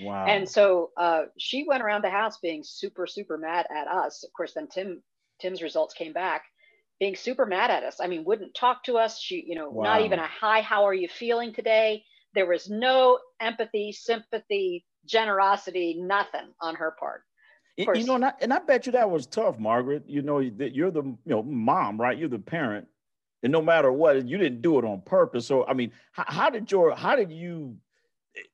Wow. 0.00 0.24
And 0.26 0.48
so 0.48 0.90
uh, 0.96 1.24
she 1.38 1.64
went 1.66 1.82
around 1.82 2.02
the 2.02 2.10
house 2.10 2.38
being 2.38 2.62
super, 2.64 3.06
super 3.06 3.36
mad 3.36 3.66
at 3.70 3.88
us. 3.88 4.24
Of 4.24 4.32
course, 4.32 4.54
then 4.54 4.68
Tim 4.68 5.02
Tim's 5.40 5.62
results 5.62 5.92
came 5.92 6.14
back, 6.14 6.44
being 6.98 7.14
super 7.14 7.44
mad 7.44 7.70
at 7.70 7.82
us. 7.82 7.96
I 8.00 8.06
mean, 8.06 8.24
wouldn't 8.24 8.54
talk 8.54 8.84
to 8.84 8.96
us. 8.96 9.20
She, 9.20 9.44
you 9.46 9.54
know, 9.54 9.68
wow. 9.68 9.84
not 9.84 10.02
even 10.02 10.18
a 10.18 10.26
hi, 10.26 10.62
how 10.62 10.84
are 10.84 10.94
you 10.94 11.08
feeling 11.08 11.52
today? 11.52 12.04
There 12.34 12.46
was 12.46 12.70
no 12.70 13.18
empathy, 13.38 13.92
sympathy, 13.92 14.86
generosity, 15.04 16.00
nothing 16.00 16.52
on 16.60 16.74
her 16.76 16.94
part. 16.98 17.22
You 17.76 18.04
know, 18.04 18.14
and 18.14 18.24
I, 18.24 18.32
and 18.40 18.54
I 18.54 18.58
bet 18.60 18.86
you 18.86 18.92
that 18.92 19.10
was 19.10 19.26
tough, 19.26 19.58
Margaret. 19.58 20.04
You 20.06 20.22
know, 20.22 20.42
that 20.56 20.74
you're 20.74 20.90
the 20.90 21.02
you 21.02 21.18
know 21.26 21.42
mom, 21.42 22.00
right? 22.00 22.16
You're 22.16 22.30
the 22.30 22.38
parent 22.38 22.88
and 23.46 23.52
no 23.52 23.62
matter 23.62 23.92
what, 23.92 24.26
you 24.26 24.38
didn't 24.38 24.60
do 24.60 24.76
it 24.76 24.84
on 24.84 25.00
purpose. 25.02 25.46
So 25.46 25.64
I 25.64 25.72
mean, 25.72 25.92
how, 26.10 26.24
how 26.26 26.50
did 26.50 26.68
your 26.68 26.96
how 26.96 27.14
did 27.14 27.30
you 27.30 27.76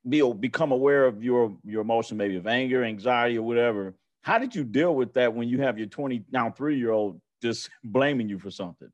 be 0.06 0.21
become 0.35 0.71
aware 0.71 1.07
of 1.07 1.25
your 1.25 1.57
your 1.64 1.81
emotion, 1.81 2.19
maybe 2.19 2.37
of 2.37 2.47
anger, 2.47 2.85
anxiety, 2.85 3.38
or 3.38 3.43
whatever? 3.43 3.95
How 4.21 4.37
did 4.37 4.55
you 4.55 4.64
deal 4.64 4.95
with 4.95 5.14
that 5.14 5.33
when 5.33 5.49
you 5.49 5.62
have 5.62 5.78
your 5.78 5.87
20 5.87 6.25
now 6.31 6.50
three 6.50 6.76
year 6.76 6.93
old 6.93 7.23
just 7.40 7.71
blaming 7.85 8.28
you 8.28 8.38
for 8.38 8.50
something? 8.50 8.88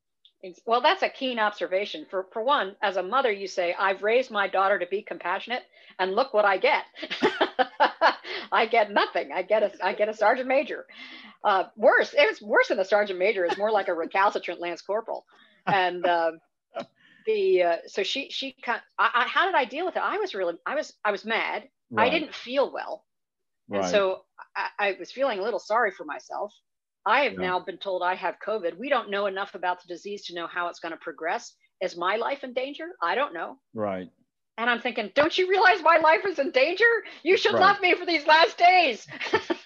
Well, 0.66 0.80
that's 0.80 1.02
a 1.02 1.08
keen 1.08 1.40
observation. 1.40 2.06
For 2.08 2.28
for 2.32 2.44
one, 2.44 2.76
as 2.80 2.96
a 2.96 3.02
mother, 3.02 3.32
you 3.32 3.48
say, 3.48 3.74
"I've 3.76 4.04
raised 4.04 4.30
my 4.30 4.46
daughter 4.46 4.78
to 4.78 4.86
be 4.86 5.02
compassionate, 5.02 5.64
and 5.98 6.14
look 6.14 6.32
what 6.32 6.44
I 6.44 6.58
get. 6.58 6.84
I 8.52 8.66
get 8.66 8.92
nothing. 8.92 9.32
I 9.32 9.42
get 9.42 9.64
a 9.64 9.72
I 9.84 9.94
get 9.94 10.08
a 10.08 10.14
sergeant 10.14 10.46
major. 10.46 10.86
Uh, 11.42 11.64
worse, 11.76 12.14
it's 12.16 12.40
worse 12.40 12.68
than 12.68 12.78
a 12.78 12.84
sergeant 12.84 13.18
major. 13.18 13.44
It's 13.44 13.58
more 13.58 13.72
like 13.72 13.88
a 13.88 13.94
recalcitrant 13.94 14.60
lance 14.60 14.80
corporal 14.80 15.24
and 15.72 16.04
uh, 16.06 16.32
the 17.26 17.62
uh, 17.62 17.76
so 17.86 18.02
she 18.02 18.30
she 18.30 18.54
kind 18.64 18.80
I, 18.98 19.10
I, 19.14 19.28
how 19.28 19.46
did 19.46 19.54
I 19.54 19.64
deal 19.64 19.84
with 19.84 19.96
it? 19.96 20.02
I 20.02 20.18
was 20.18 20.34
really 20.34 20.54
I 20.66 20.74
was 20.74 20.94
I 21.04 21.12
was 21.12 21.24
mad. 21.24 21.68
Right. 21.90 22.06
I 22.06 22.10
didn't 22.10 22.34
feel 22.34 22.72
well, 22.72 23.04
right. 23.68 23.82
and 23.82 23.90
so 23.90 24.22
I, 24.56 24.88
I, 24.88 24.96
was 24.98 25.10
feeling 25.10 25.38
a 25.38 25.42
little 25.42 25.58
sorry 25.58 25.90
for 25.90 26.04
myself. 26.04 26.52
I 27.06 27.20
have 27.20 27.34
yeah. 27.34 27.40
now 27.40 27.60
been 27.60 27.78
told 27.78 28.02
I 28.02 28.14
have 28.14 28.36
COVID. 28.46 28.76
We 28.78 28.90
don't 28.90 29.10
know 29.10 29.26
enough 29.26 29.54
about 29.54 29.80
the 29.80 29.88
disease 29.88 30.26
to 30.26 30.34
know 30.34 30.46
how 30.46 30.68
it's 30.68 30.80
going 30.80 30.92
to 30.92 30.98
progress. 30.98 31.54
Is 31.80 31.96
my 31.96 32.16
life 32.16 32.44
in 32.44 32.52
danger? 32.52 32.88
I 33.02 33.14
don't 33.14 33.32
know. 33.32 33.56
Right. 33.72 34.10
And 34.58 34.68
I'm 34.68 34.80
thinking, 34.80 35.10
don't 35.14 35.38
you 35.38 35.48
realize 35.48 35.80
my 35.82 35.98
life 35.98 36.26
is 36.26 36.38
in 36.40 36.50
danger? 36.50 36.84
You 37.22 37.36
should 37.36 37.54
right. 37.54 37.60
love 37.60 37.80
me 37.80 37.94
for 37.94 38.04
these 38.04 38.26
last 38.26 38.58
days. 38.58 39.06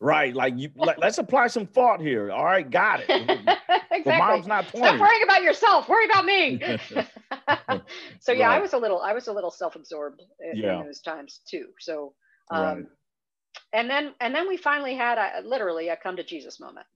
right. 0.00 0.34
Like 0.34 0.54
you 0.56 0.70
let, 0.76 1.02
us 1.02 1.18
apply 1.18 1.48
some 1.48 1.66
thought 1.66 2.00
here. 2.00 2.30
All 2.30 2.44
right, 2.44 2.68
got 2.68 3.00
it. 3.00 3.10
exactly. 3.90 4.12
mom's 4.18 4.46
not 4.46 4.68
20. 4.68 4.86
Stop 4.86 5.00
worrying 5.00 5.22
about 5.22 5.42
yourself. 5.42 5.88
Worry 5.88 6.04
about 6.06 6.24
me. 6.24 6.60
so 8.20 8.32
yeah, 8.32 8.48
right. 8.48 8.56
I 8.56 8.60
was 8.60 8.72
a 8.72 8.78
little, 8.78 9.00
I 9.00 9.12
was 9.12 9.28
a 9.28 9.32
little 9.32 9.50
self-absorbed 9.50 10.22
in, 10.40 10.56
yeah. 10.56 10.80
in 10.80 10.86
those 10.86 11.00
times 11.00 11.40
too. 11.48 11.66
So, 11.78 12.14
um, 12.50 12.64
right. 12.64 12.84
and 13.72 13.90
then, 13.90 14.14
and 14.20 14.34
then 14.34 14.48
we 14.48 14.56
finally 14.56 14.94
had 14.94 15.18
a, 15.18 15.46
literally 15.46 15.88
a 15.88 15.96
come 15.96 16.16
to 16.16 16.24
Jesus 16.24 16.60
moment, 16.60 16.86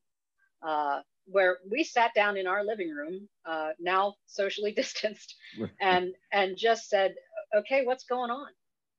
uh, 0.67 1.01
where 1.27 1.59
we 1.71 1.85
sat 1.85 2.13
down 2.15 2.37
in 2.37 2.47
our 2.47 2.65
living 2.65 2.91
room, 2.91 3.29
uh, 3.47 3.71
now 3.79 4.15
socially 4.27 4.73
distanced, 4.73 5.35
and 5.81 6.13
and 6.33 6.57
just 6.57 6.89
said, 6.89 7.15
okay, 7.55 7.85
what's 7.85 8.05
going 8.05 8.31
on? 8.31 8.49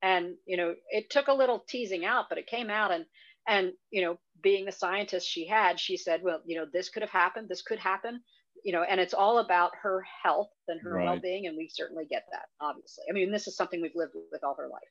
And 0.01 0.35
you 0.45 0.57
know, 0.57 0.75
it 0.89 1.09
took 1.09 1.27
a 1.27 1.33
little 1.33 1.63
teasing 1.67 2.05
out, 2.05 2.25
but 2.29 2.37
it 2.37 2.47
came 2.47 2.69
out, 2.69 2.91
and 2.91 3.05
and 3.47 3.73
you 3.91 4.01
know 4.01 4.17
being 4.41 4.65
the 4.65 4.71
scientist 4.71 5.27
she 5.27 5.47
had 5.47 5.79
she 5.79 5.97
said 5.97 6.21
well 6.23 6.41
you 6.45 6.57
know 6.57 6.65
this 6.71 6.89
could 6.89 7.01
have 7.01 7.09
happened 7.11 7.47
this 7.49 7.61
could 7.61 7.79
happen 7.79 8.21
you 8.63 8.71
know, 8.71 8.83
and 8.83 8.99
it's 8.99 9.13
all 9.13 9.39
about 9.39 9.75
her 9.81 10.01
health 10.01 10.51
and 10.67 10.81
her 10.81 10.95
Right. 10.95 11.05
well-being, 11.05 11.47
and 11.47 11.57
we 11.57 11.67
certainly 11.67 12.05
get 12.05 12.25
that, 12.31 12.47
obviously. 12.61 13.05
I 13.09 13.13
mean, 13.13 13.31
this 13.31 13.47
is 13.47 13.55
something 13.57 13.81
we've 13.81 13.95
lived 13.95 14.13
with 14.31 14.43
all 14.43 14.55
her 14.55 14.67
life. 14.69 14.81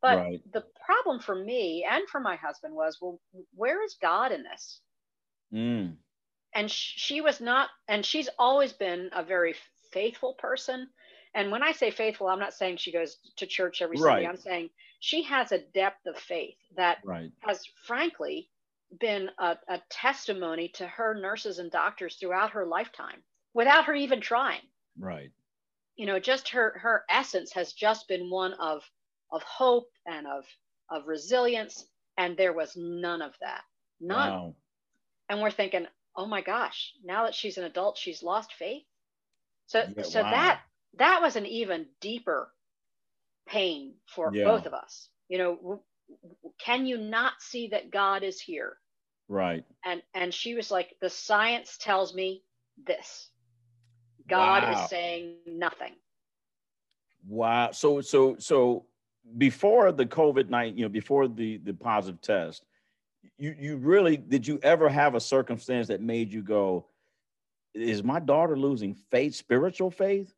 But 0.00 0.18
Right. 0.18 0.40
the 0.52 0.64
problem 0.84 1.20
for 1.20 1.34
me 1.34 1.86
and 1.88 2.08
for 2.08 2.20
my 2.20 2.36
husband 2.36 2.74
was, 2.74 2.98
well, 3.00 3.20
where 3.54 3.82
is 3.84 3.96
God 4.00 4.32
in 4.32 4.42
this? 4.44 4.80
Mm. 5.52 5.96
and 6.54 6.70
sh- 6.70 6.94
she 6.96 7.20
was 7.20 7.40
not 7.40 7.68
and 7.88 8.04
she's 8.04 8.28
always 8.38 8.72
been 8.72 9.10
a 9.12 9.22
very 9.22 9.54
faithful 9.92 10.34
person 10.34 10.88
and 11.34 11.50
when 11.50 11.62
i 11.62 11.72
say 11.72 11.90
faithful 11.90 12.28
i'm 12.28 12.38
not 12.40 12.54
saying 12.54 12.76
she 12.76 12.92
goes 12.92 13.18
to 13.36 13.46
church 13.46 13.82
every 13.82 13.96
sunday 13.96 14.26
i'm 14.26 14.36
saying 14.36 14.70
she 15.00 15.22
has 15.22 15.52
a 15.52 15.58
depth 15.74 16.06
of 16.06 16.18
faith 16.18 16.56
that 16.76 16.98
Right. 17.04 17.32
has 17.40 17.64
frankly 17.86 18.48
been 19.00 19.30
a, 19.38 19.56
a 19.68 19.80
testimony 19.90 20.68
to 20.68 20.86
her 20.86 21.14
nurses 21.14 21.58
and 21.58 21.70
doctors 21.70 22.16
throughout 22.16 22.50
her 22.52 22.66
lifetime 22.66 23.22
without 23.54 23.84
her 23.86 23.94
even 23.94 24.20
trying 24.20 24.62
Right. 24.98 25.30
you 25.96 26.06
know 26.06 26.18
just 26.18 26.48
her 26.50 26.78
her 26.78 27.04
essence 27.10 27.52
has 27.52 27.72
just 27.72 28.08
been 28.08 28.30
one 28.30 28.54
of 28.54 28.82
of 29.32 29.42
hope 29.42 29.88
and 30.06 30.26
of 30.26 30.44
of 30.90 31.06
resilience 31.06 31.86
and 32.18 32.36
there 32.36 32.52
was 32.52 32.76
none 32.76 33.22
of 33.22 33.34
that 33.40 33.62
none 34.00 34.32
Wow. 34.32 34.54
and 35.30 35.40
we're 35.40 35.52
thinking, 35.52 35.86
oh 36.16 36.26
my 36.26 36.42
gosh, 36.42 36.94
now 37.04 37.24
that 37.24 37.34
she's 37.34 37.58
an 37.58 37.64
adult, 37.64 37.98
she's 37.98 38.22
lost 38.22 38.54
faith. 38.54 38.84
So, 39.66 39.84
Yeah, 39.96 40.04
so 40.04 40.22
wow. 40.22 40.30
that 40.30 40.60
that 40.98 41.20
was 41.22 41.36
an 41.36 41.46
even 41.46 41.86
deeper 42.00 42.52
pain 43.46 43.94
for 44.06 44.30
Yeah. 44.32 44.44
both 44.44 44.66
of 44.66 44.74
us. 44.74 45.08
You 45.28 45.38
know, 45.38 45.82
can 46.58 46.86
you 46.86 46.98
not 46.98 47.34
see 47.40 47.68
that 47.68 47.90
God 47.90 48.22
is 48.22 48.40
here? 48.40 48.76
Right. 49.28 49.64
And 49.84 50.02
and 50.14 50.34
she 50.34 50.54
was 50.54 50.70
like, 50.70 50.96
the 51.00 51.10
science 51.10 51.78
tells 51.78 52.14
me 52.14 52.44
this. 52.86 53.30
God 54.28 54.64
Wow. 54.64 54.72
is 54.72 54.90
saying 54.90 55.36
nothing. 55.46 55.94
Wow. 57.28 57.70
So 57.72 58.00
so 58.00 58.36
so 58.38 58.86
before 59.38 59.92
the 59.92 60.06
COVID 60.06 60.48
nineteen, 60.48 60.78
you 60.78 60.84
know, 60.84 60.88
before 60.88 61.28
the 61.28 61.58
the 61.58 61.72
positive 61.72 62.20
test, 62.20 62.64
you 63.38 63.54
you 63.58 63.76
really 63.76 64.16
did 64.16 64.46
you 64.46 64.58
ever 64.62 64.88
have 64.88 65.14
a 65.14 65.20
circumstance 65.20 65.88
that 65.88 66.00
made 66.00 66.32
you 66.32 66.42
go, 66.42 66.86
is 67.74 68.02
my 68.02 68.18
daughter 68.18 68.56
losing 68.56 68.94
faith, 68.94 69.34
spiritual 69.34 69.90
faith, 69.90 70.34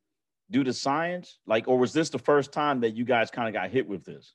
due 0.52 0.64
to 0.64 0.72
science? 0.72 1.38
Like, 1.46 1.66
or 1.66 1.78
was 1.78 1.92
this 1.92 2.10
the 2.10 2.18
first 2.18 2.52
time 2.52 2.80
that 2.80 2.94
you 2.94 3.04
guys 3.04 3.30
kind 3.30 3.48
of 3.48 3.54
got 3.54 3.70
hit 3.70 3.88
with 3.88 4.04
this? 4.04 4.34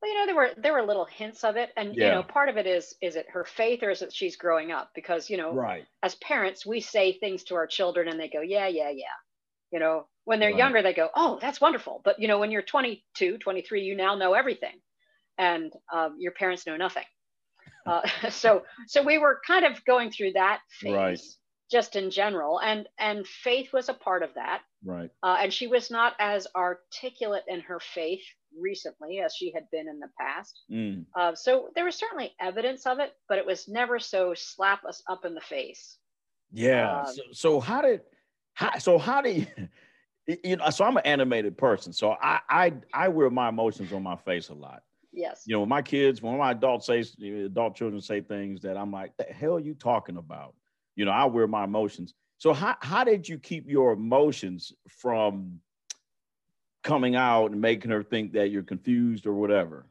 Well, 0.00 0.10
you 0.10 0.18
know, 0.18 0.26
there 0.26 0.34
were 0.36 0.50
there 0.56 0.72
were 0.72 0.82
little 0.86 1.04
hints 1.04 1.44
of 1.44 1.56
it, 1.56 1.70
and 1.76 1.94
you 1.94 2.10
know, 2.10 2.22
part 2.22 2.48
of 2.48 2.56
it 2.56 2.66
is 2.66 2.94
is 3.02 3.16
it 3.16 3.26
her 3.30 3.44
faith 3.44 3.82
or 3.82 3.90
is 3.90 4.00
it 4.00 4.12
she's 4.14 4.36
growing 4.36 4.72
up? 4.72 4.92
Because 4.94 5.28
you 5.28 5.36
know, 5.36 5.52
Right. 5.52 5.86
as 6.02 6.14
parents, 6.16 6.64
we 6.64 6.80
say 6.80 7.12
things 7.18 7.44
to 7.44 7.54
our 7.56 7.66
children 7.66 8.08
and 8.08 8.18
they 8.18 8.28
go, 8.28 8.40
yeah, 8.40 8.66
yeah, 8.68 8.88
yeah. 8.90 9.06
You 9.70 9.78
know, 9.78 10.08
when 10.24 10.40
they're 10.40 10.50
Right. 10.50 10.58
younger, 10.58 10.82
they 10.82 10.94
go, 10.94 11.10
oh, 11.14 11.38
that's 11.40 11.60
wonderful. 11.60 12.00
But, 12.04 12.18
you 12.20 12.28
know, 12.28 12.38
when 12.38 12.50
you're 12.50 12.62
22, 12.62 13.38
23, 13.38 13.82
you 13.82 13.94
now 13.94 14.14
know 14.14 14.32
everything 14.34 14.80
and 15.38 15.72
um, 15.92 16.16
your 16.18 16.32
parents 16.32 16.66
know 16.66 16.76
nothing. 16.76 17.04
Uh, 17.86 18.02
so, 18.30 18.64
so 18.86 19.02
we 19.02 19.18
were 19.18 19.40
kind 19.46 19.64
of 19.64 19.84
going 19.84 20.10
through 20.10 20.32
that 20.32 20.60
phase 20.70 20.92
Right. 20.92 21.20
Just 21.70 21.96
in 21.96 22.10
general. 22.10 22.60
And, 22.60 22.88
and 22.98 23.26
faith 23.26 23.72
was 23.72 23.88
a 23.88 23.94
part 23.94 24.22
of 24.22 24.34
that. 24.34 24.62
Right. 24.84 25.10
Uh, 25.22 25.38
and 25.40 25.52
she 25.52 25.66
was 25.66 25.90
not 25.90 26.14
as 26.18 26.46
articulate 26.54 27.44
in 27.48 27.60
her 27.60 27.80
faith 27.80 28.22
recently 28.58 29.20
as 29.20 29.34
she 29.34 29.52
had 29.52 29.64
been 29.70 29.88
in 29.88 30.00
the 30.00 30.08
past. 30.18 30.60
Mm. 30.70 31.04
Uh, 31.16 31.34
so 31.34 31.68
there 31.74 31.84
was 31.84 31.96
certainly 31.96 32.32
evidence 32.40 32.86
of 32.86 32.98
it, 32.98 33.12
but 33.28 33.38
it 33.38 33.46
was 33.46 33.68
never 33.68 33.98
so 33.98 34.34
slap 34.34 34.84
us 34.84 35.02
up 35.08 35.24
in 35.24 35.34
the 35.34 35.40
face. 35.40 35.98
Yeah. 36.52 37.00
Um, 37.00 37.14
so, 37.14 37.22
so 37.32 37.60
how 37.60 37.82
did 37.82 38.00
how 38.54 38.78
so 38.78 38.98
how 38.98 39.20
do 39.20 39.30
you 39.30 39.46
you 40.44 40.56
know 40.56 40.70
so 40.70 40.84
I'm 40.84 40.96
an 40.96 41.06
animated 41.06 41.56
person. 41.56 41.92
So 41.92 42.16
I 42.20 42.40
I 42.48 42.72
I 42.92 43.08
wear 43.08 43.30
my 43.30 43.48
emotions 43.48 43.92
on 43.92 44.02
my 44.02 44.16
face 44.16 44.48
a 44.48 44.54
lot. 44.54 44.82
Yes. 45.12 45.42
You 45.46 45.54
know, 45.54 45.60
when 45.60 45.68
my 45.68 45.82
kids, 45.82 46.22
when 46.22 46.36
my 46.38 46.52
adults 46.52 46.86
say 46.86 47.04
adult 47.22 47.74
children 47.74 48.00
say 48.00 48.20
things 48.20 48.60
that 48.62 48.76
I'm 48.76 48.92
like, 48.92 49.16
the 49.16 49.24
hell 49.24 49.56
are 49.56 49.60
you 49.60 49.74
talking 49.74 50.16
about? 50.16 50.54
You 50.96 51.04
know, 51.04 51.12
I 51.12 51.24
wear 51.26 51.46
my 51.46 51.64
emotions. 51.64 52.14
So 52.38 52.52
how 52.52 52.76
how 52.80 53.04
did 53.04 53.28
you 53.28 53.38
keep 53.38 53.68
your 53.68 53.92
emotions 53.92 54.72
from 54.88 55.60
coming 56.82 57.14
out 57.16 57.50
and 57.52 57.60
making 57.60 57.90
her 57.90 58.02
think 58.02 58.32
that 58.32 58.50
you're 58.50 58.62
confused 58.62 59.26
or 59.26 59.34
whatever? 59.34 59.86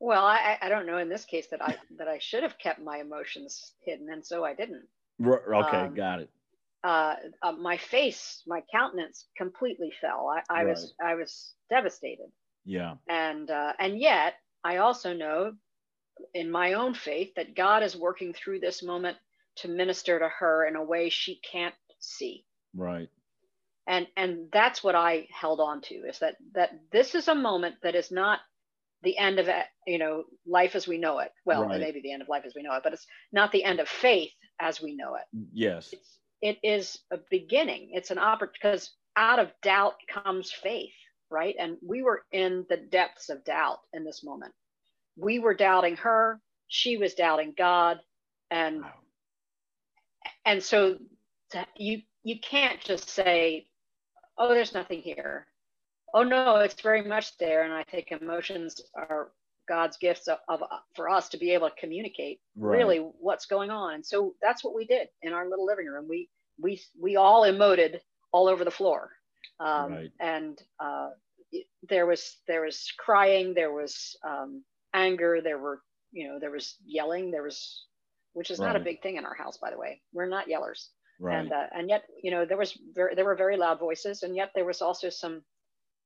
Well, 0.00 0.24
I, 0.24 0.58
I 0.60 0.68
don't 0.68 0.86
know 0.86 0.98
in 0.98 1.08
this 1.08 1.24
case 1.24 1.48
that 1.48 1.62
I 1.62 1.76
that 1.98 2.08
I 2.08 2.18
should 2.18 2.42
have 2.42 2.58
kept 2.58 2.80
my 2.80 2.98
emotions 2.98 3.74
hidden, 3.84 4.10
and 4.10 4.24
so 4.24 4.44
I 4.44 4.54
didn't. 4.54 4.86
R- 5.24 5.54
okay, 5.54 5.86
Um, 5.86 5.94
got 5.94 6.20
it. 6.20 6.30
Uh, 6.82 7.16
uh, 7.42 7.52
my 7.52 7.78
face, 7.78 8.42
my 8.46 8.62
countenance 8.70 9.26
completely 9.36 9.90
fell. 10.00 10.28
I, 10.28 10.60
I 10.60 10.64
was 10.64 10.94
I 11.02 11.14
was 11.14 11.54
devastated, 11.70 12.30
Yeah. 12.64 12.96
and 13.08 13.50
uh, 13.50 13.72
and 13.78 13.98
yet 13.98 14.34
I 14.62 14.78
also 14.78 15.14
know 15.14 15.54
in 16.34 16.50
my 16.50 16.74
own 16.74 16.94
faith 16.94 17.34
that 17.36 17.54
God 17.54 17.82
is 17.82 17.96
working 17.96 18.32
through 18.34 18.60
this 18.60 18.82
moment 18.82 19.16
to 19.56 19.68
minister 19.68 20.18
to 20.18 20.28
her 20.28 20.66
in 20.66 20.76
a 20.76 20.84
way 20.84 21.08
she 21.10 21.40
can't 21.50 21.74
see. 22.00 22.44
Right. 22.74 23.10
and 23.88 24.06
and 24.16 24.48
that's 24.52 24.84
what 24.84 24.94
i 24.94 25.26
held 25.32 25.60
on 25.60 25.80
to 25.82 25.94
is 25.96 26.18
that 26.20 26.36
that 26.54 26.70
this 26.92 27.14
is 27.14 27.28
a 27.28 27.34
moment 27.34 27.76
that 27.82 27.94
is 27.96 28.10
not 28.12 28.40
the 29.02 29.18
end 29.18 29.38
of 29.40 29.48
you 29.86 29.98
know 29.98 30.24
life 30.46 30.74
as 30.74 30.88
we 30.88 30.98
know 30.98 31.20
it 31.20 31.32
well 31.44 31.62
Right. 31.64 31.76
it 31.76 31.80
may 31.80 31.92
be 31.92 32.00
the 32.02 32.12
end 32.12 32.22
of 32.22 32.28
life 32.28 32.44
as 32.46 32.54
we 32.56 32.62
know 32.62 32.74
it 32.74 32.82
but 32.84 32.92
it's 32.94 33.06
not 33.32 33.52
the 33.52 33.64
end 33.64 33.80
of 33.80 33.88
faith 33.88 34.32
as 34.60 34.80
we 34.82 34.96
know 34.96 35.16
it 35.16 35.36
mm, 35.36 35.46
Yes. 35.52 35.90
it's 35.92 36.18
it 36.42 36.58
is 36.62 36.98
a 37.12 37.18
beginning 37.30 37.90
it's 37.92 38.10
an 38.12 38.18
opportunity 38.18 38.58
because 38.62 38.92
out 39.16 39.38
of 39.40 39.50
doubt 39.62 39.94
comes 40.12 40.52
faith 40.52 40.92
right 41.30 41.56
and 41.58 41.76
we 41.86 42.02
were 42.02 42.22
in 42.32 42.66
the 42.70 42.76
depths 42.78 43.28
of 43.30 43.44
doubt 43.44 43.78
in 43.92 44.04
this 44.04 44.24
moment 44.24 44.54
we 45.16 45.38
were 45.38 45.54
doubting 45.54 45.96
her 45.96 46.40
she 46.68 46.96
was 46.96 47.14
doubting 47.14 47.54
god 47.56 48.00
and 48.50 48.82
Wow. 48.82 48.92
And 50.44 50.62
so 50.62 50.98
to, 51.50 51.66
you 51.76 52.00
you 52.24 52.36
can't 52.40 52.80
just 52.80 53.08
say 53.08 53.66
oh 54.38 54.48
there's 54.54 54.74
nothing 54.74 55.00
here. 55.00 55.46
Oh 56.14 56.22
no 56.24 56.56
it's 56.56 56.80
very 56.80 57.02
much 57.02 57.36
there. 57.38 57.64
And 57.64 57.72
i 57.72 57.84
think 57.84 58.12
emotions 58.12 58.80
are 58.96 59.32
god's 59.68 59.96
gifts 59.98 60.28
of, 60.28 60.38
of 60.48 60.60
for 60.94 61.08
us 61.08 61.28
to 61.30 61.38
be 61.38 61.50
able 61.52 61.68
to 61.68 61.76
communicate 61.80 62.40
Right. 62.56 62.78
really 62.78 62.98
what's 62.98 63.46
going 63.46 63.70
on. 63.70 63.94
And 63.94 64.06
so 64.06 64.34
that's 64.42 64.62
what 64.64 64.74
we 64.74 64.84
did 64.86 65.08
in 65.22 65.32
our 65.32 65.48
little 65.48 65.66
living 65.66 65.86
room. 65.86 66.06
We 66.08 66.28
we 66.60 66.80
we 67.00 67.16
all 67.16 67.42
emoted 67.42 68.00
all 68.32 68.48
over 68.48 68.64
the 68.64 68.70
floor. 68.70 69.10
Um, 69.60 69.92
Right. 69.92 70.12
and 70.20 70.60
uh, 70.80 71.10
there 71.88 72.06
was 72.06 72.38
there 72.46 72.62
was 72.62 72.92
crying 72.98 73.54
there 73.54 73.72
was 73.72 74.16
um, 74.26 74.62
anger 74.94 75.40
there 75.42 75.58
were 75.58 75.82
you 76.12 76.28
know 76.28 76.38
there 76.40 76.50
was 76.50 76.76
yelling 76.86 77.30
there 77.30 77.42
was 77.42 77.84
which 78.34 78.50
is 78.50 78.60
not 78.60 78.76
a 78.76 78.80
big 78.80 79.00
thing 79.02 79.16
in 79.16 79.24
our 79.24 79.34
house 79.34 79.56
by 79.58 79.70
the 79.70 79.78
way 79.78 80.00
we're 80.12 80.26
not 80.28 80.46
yellers 80.48 80.88
Right. 81.20 81.38
and 81.38 81.52
uh, 81.52 81.66
and 81.72 81.88
yet 81.88 82.02
you 82.22 82.30
know 82.32 82.44
there 82.44 82.56
was 82.58 82.76
very 82.92 83.14
there 83.14 83.24
were 83.24 83.36
very 83.36 83.56
loud 83.56 83.78
voices 83.78 84.22
and 84.24 84.34
yet 84.36 84.50
there 84.54 84.64
was 84.64 84.82
also 84.82 85.08
some 85.10 85.42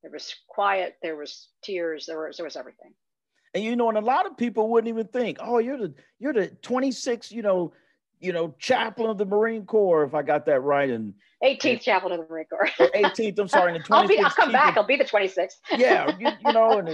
there 0.03 0.13
was 0.13 0.35
quiet 0.49 0.97
there 1.03 1.17
was 1.17 1.49
tears 1.63 2.05
there 2.07 2.21
was 2.27 2.37
there 2.37 2.45
was 2.45 2.57
everything 2.57 2.93
And 3.55 3.65
you 3.65 3.75
know, 3.75 3.89
and 3.89 3.97
a 3.97 4.03
lot 4.03 4.27
of 4.27 4.37
people 4.37 4.69
wouldn't 4.69 4.89
even 4.95 5.07
think, 5.09 5.39
oh, 5.41 5.59
you're 5.59 5.79
the 5.79 5.95
you're 6.21 6.35
the 6.35 6.49
26, 6.61 7.33
you 7.33 7.41
know, 7.43 7.73
you 8.21 8.33
know, 8.35 8.55
chaplain 8.59 9.09
of 9.09 9.17
the 9.17 9.25
Marine 9.25 9.65
Corps, 9.65 10.05
if 10.05 10.13
I 10.15 10.23
got 10.23 10.45
that 10.47 10.61
right, 10.61 10.91
and 10.91 11.15
18th 11.43 11.81
chaplain 11.81 12.13
of 12.13 12.19
the 12.21 12.27
marine 12.29 12.45
corps 12.51 12.69
18th. 12.79 13.39
I'm 13.39 13.49
sorry, 13.49 13.75
and 13.75 13.83
the 13.83 13.89
26th. 13.89 13.97
i'll 13.97 14.09
be 14.09 14.19
i'll 14.19 14.31
come 14.31 14.53
back 14.53 14.77
i'll 14.77 14.87
be 14.87 14.97
the 14.97 15.05
26th 15.05 15.55
yeah, 15.79 16.15
you, 16.21 16.29
you 16.45 16.53
know, 16.53 16.77
and 16.79 16.89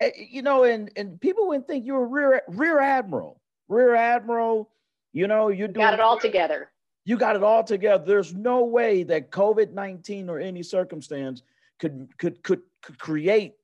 eh, 0.00 0.10
you 0.16 0.40
know, 0.40 0.64
and 0.64 0.90
and 0.96 1.20
people 1.20 1.46
wouldn't 1.48 1.66
think 1.66 1.84
you're 1.84 2.02
a 2.02 2.06
rear 2.06 2.42
rear 2.48 2.80
admiral, 2.80 3.42
rear 3.68 3.94
admiral. 3.94 4.70
You 5.12 5.26
know, 5.26 5.48
you're 5.48 5.68
doing 5.68 5.84
got 5.86 5.94
it 5.94 6.00
all 6.00 6.18
together 6.18 6.70
you 7.04 7.16
got 7.16 7.36
it 7.36 7.42
all 7.42 7.64
together. 7.64 8.04
There's 8.04 8.34
no 8.34 8.64
way 8.66 9.02
that 9.04 9.30
COVID 9.30 9.72
19 9.72 10.28
or 10.28 10.38
any 10.38 10.62
circumstance 10.62 11.42
could 11.78 12.06
could 12.18 12.42
could 12.42 12.60
could 12.82 12.98
create 12.98 13.54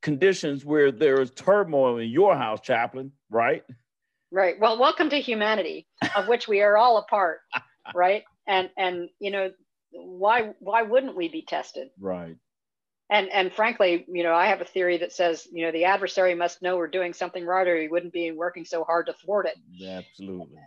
conditions 0.00 0.64
where 0.64 0.92
there 0.92 1.20
is 1.20 1.32
turmoil 1.32 1.98
in 1.98 2.08
your 2.08 2.36
house, 2.36 2.60
chaplain. 2.60 3.10
Right? 3.30 3.64
right 4.30 4.58
well 4.58 4.78
welcome 4.78 5.08
to 5.10 5.16
humanity 5.20 5.86
of 6.16 6.26
which 6.28 6.48
we 6.48 6.60
are 6.60 6.76
all 6.76 6.98
a 6.98 7.02
part 7.04 7.38
right 7.94 8.24
and 8.48 8.68
and 8.76 9.08
you 9.20 9.30
know 9.30 9.50
why 9.92 10.50
why 10.58 10.82
wouldn't 10.82 11.16
we 11.16 11.28
be 11.28 11.42
tested 11.42 11.88
Right. 12.00 12.36
and 13.10 13.28
and 13.28 13.52
frankly 13.52 14.04
you 14.08 14.24
know 14.24 14.34
i 14.34 14.46
have 14.46 14.60
a 14.60 14.64
theory 14.64 14.98
that 14.98 15.12
says 15.12 15.46
you 15.52 15.64
know 15.64 15.70
the 15.70 15.84
adversary 15.84 16.34
must 16.34 16.62
know 16.62 16.76
we're 16.76 16.88
doing 16.88 17.12
something 17.12 17.44
right 17.44 17.66
or 17.68 17.80
he 17.80 17.86
wouldn't 17.86 18.12
be 18.12 18.32
working 18.32 18.64
so 18.64 18.82
hard 18.82 19.06
to 19.06 19.12
thwart 19.12 19.46
it 19.46 19.86
Absolutely. 19.86 20.58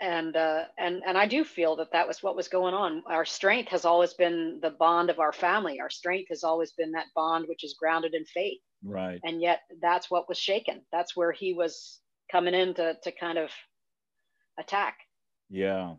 And 0.00 0.36
uh, 0.36 0.64
and 0.78 1.02
and 1.06 1.16
I 1.16 1.26
do 1.26 1.44
feel 1.44 1.76
that 1.76 1.92
that 1.92 2.06
was 2.06 2.22
what 2.22 2.36
was 2.36 2.48
going 2.48 2.74
on. 2.74 3.02
Our 3.06 3.24
strength 3.24 3.70
has 3.70 3.84
always 3.84 4.14
been 4.14 4.58
the 4.60 4.70
bond 4.70 5.10
of 5.10 5.18
our 5.18 5.32
family. 5.32 5.80
Our 5.80 5.90
strength 5.90 6.28
has 6.28 6.44
always 6.44 6.72
been 6.72 6.92
that 6.92 7.06
bond 7.14 7.46
which 7.48 7.64
is 7.64 7.74
grounded 7.74 8.14
in 8.14 8.24
faith. 8.26 8.60
Right. 8.84 9.20
And 9.24 9.40
yet, 9.40 9.60
that's 9.80 10.10
what 10.10 10.28
was 10.28 10.38
shaken. 10.38 10.82
That's 10.92 11.16
where 11.16 11.32
he 11.32 11.54
was 11.54 12.00
coming 12.30 12.54
in 12.54 12.74
to 12.74 12.96
to 13.02 13.12
kind 13.12 13.38
of 13.38 13.50
attack. 14.58 14.98
Yeah. 15.48 15.94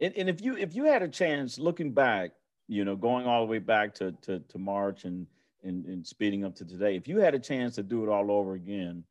And, 0.00 0.14
and 0.16 0.28
if 0.28 0.40
you 0.40 0.56
if 0.56 0.74
you 0.74 0.84
had 0.84 1.02
a 1.02 1.08
chance 1.08 1.58
looking 1.58 1.92
back, 1.92 2.32
you 2.68 2.84
know, 2.84 2.96
going 2.96 3.26
all 3.26 3.44
the 3.44 3.50
way 3.50 3.58
back 3.58 3.94
to 3.96 4.12
to, 4.22 4.40
to 4.40 4.58
March 4.58 5.04
and, 5.04 5.26
and 5.62 5.84
and 5.86 6.06
speeding 6.06 6.44
up 6.44 6.54
to 6.56 6.64
today, 6.64 6.96
if 6.96 7.06
you 7.06 7.18
had 7.18 7.34
a 7.34 7.38
chance 7.38 7.74
to 7.74 7.82
do 7.82 8.02
it 8.02 8.08
all 8.08 8.30
over 8.30 8.54
again, 8.54 9.04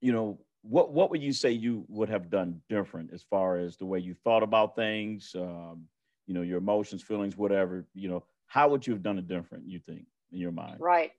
you 0.00 0.12
know, 0.12 0.40
what 0.62 0.92
what 0.92 1.10
would 1.10 1.22
you 1.22 1.32
say 1.32 1.50
you 1.50 1.84
would 1.88 2.08
have 2.08 2.30
done 2.30 2.60
different 2.68 3.12
as 3.12 3.22
far 3.22 3.58
as 3.58 3.76
the 3.76 3.86
way 3.86 3.98
you 3.98 4.14
thought 4.14 4.42
about 4.42 4.76
things, 4.76 5.34
um, 5.36 5.84
you 6.26 6.34
know, 6.34 6.42
your 6.42 6.58
emotions, 6.58 7.02
feelings, 7.02 7.36
whatever, 7.36 7.84
you 7.94 8.08
know, 8.08 8.22
how 8.46 8.68
would 8.68 8.86
you 8.86 8.92
have 8.92 9.02
done 9.02 9.18
it 9.18 9.26
different? 9.28 9.66
You 9.66 9.80
think 9.80 10.06
in 10.30 10.38
your 10.38 10.52
mind? 10.52 10.76
Right. 10.78 11.12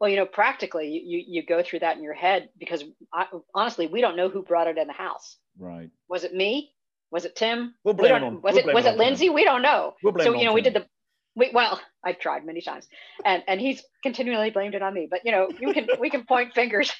Well, 0.00 0.10
you 0.10 0.16
know, 0.16 0.26
practically, 0.26 0.88
you 0.88 1.24
you 1.26 1.42
go 1.44 1.62
through 1.62 1.80
that 1.80 1.96
in 1.96 2.02
your 2.02 2.14
head 2.14 2.50
because 2.58 2.84
I, 3.12 3.26
honestly, 3.54 3.86
we 3.86 4.00
don't 4.00 4.16
know 4.16 4.28
who 4.28 4.42
brought 4.42 4.66
it 4.66 4.76
in 4.76 4.86
the 4.86 4.92
house. 4.92 5.36
Right. 5.58 5.90
Was 6.08 6.24
it 6.24 6.34
me? 6.34 6.72
Was 7.10 7.24
it 7.24 7.36
Tim? 7.36 7.74
We'll 7.84 7.94
blame 7.94 8.20
we 8.20 8.26
on, 8.26 8.42
was 8.42 8.54
we'll 8.54 8.68
it 8.68 8.74
was 8.74 8.84
it 8.84 8.96
Lindsay? 8.96 9.30
We 9.30 9.44
don't 9.44 9.62
know. 9.62 9.94
We'll 10.02 10.12
blame 10.12 10.26
so 10.26 10.34
you 10.34 10.44
know, 10.44 10.52
we 10.52 10.60
did 10.60 10.74
the. 10.74 10.86
We, 11.34 11.50
well, 11.52 11.80
I've 12.02 12.18
tried 12.18 12.44
many 12.44 12.62
times, 12.62 12.86
and 13.24 13.42
and 13.46 13.60
he's 13.60 13.82
continually 14.02 14.50
blamed 14.50 14.74
it 14.74 14.82
on 14.82 14.92
me. 14.92 15.06
But 15.10 15.20
you 15.24 15.32
know, 15.32 15.48
you 15.60 15.72
can 15.72 15.88
we 16.00 16.10
can 16.10 16.24
point 16.24 16.54
fingers. 16.54 16.92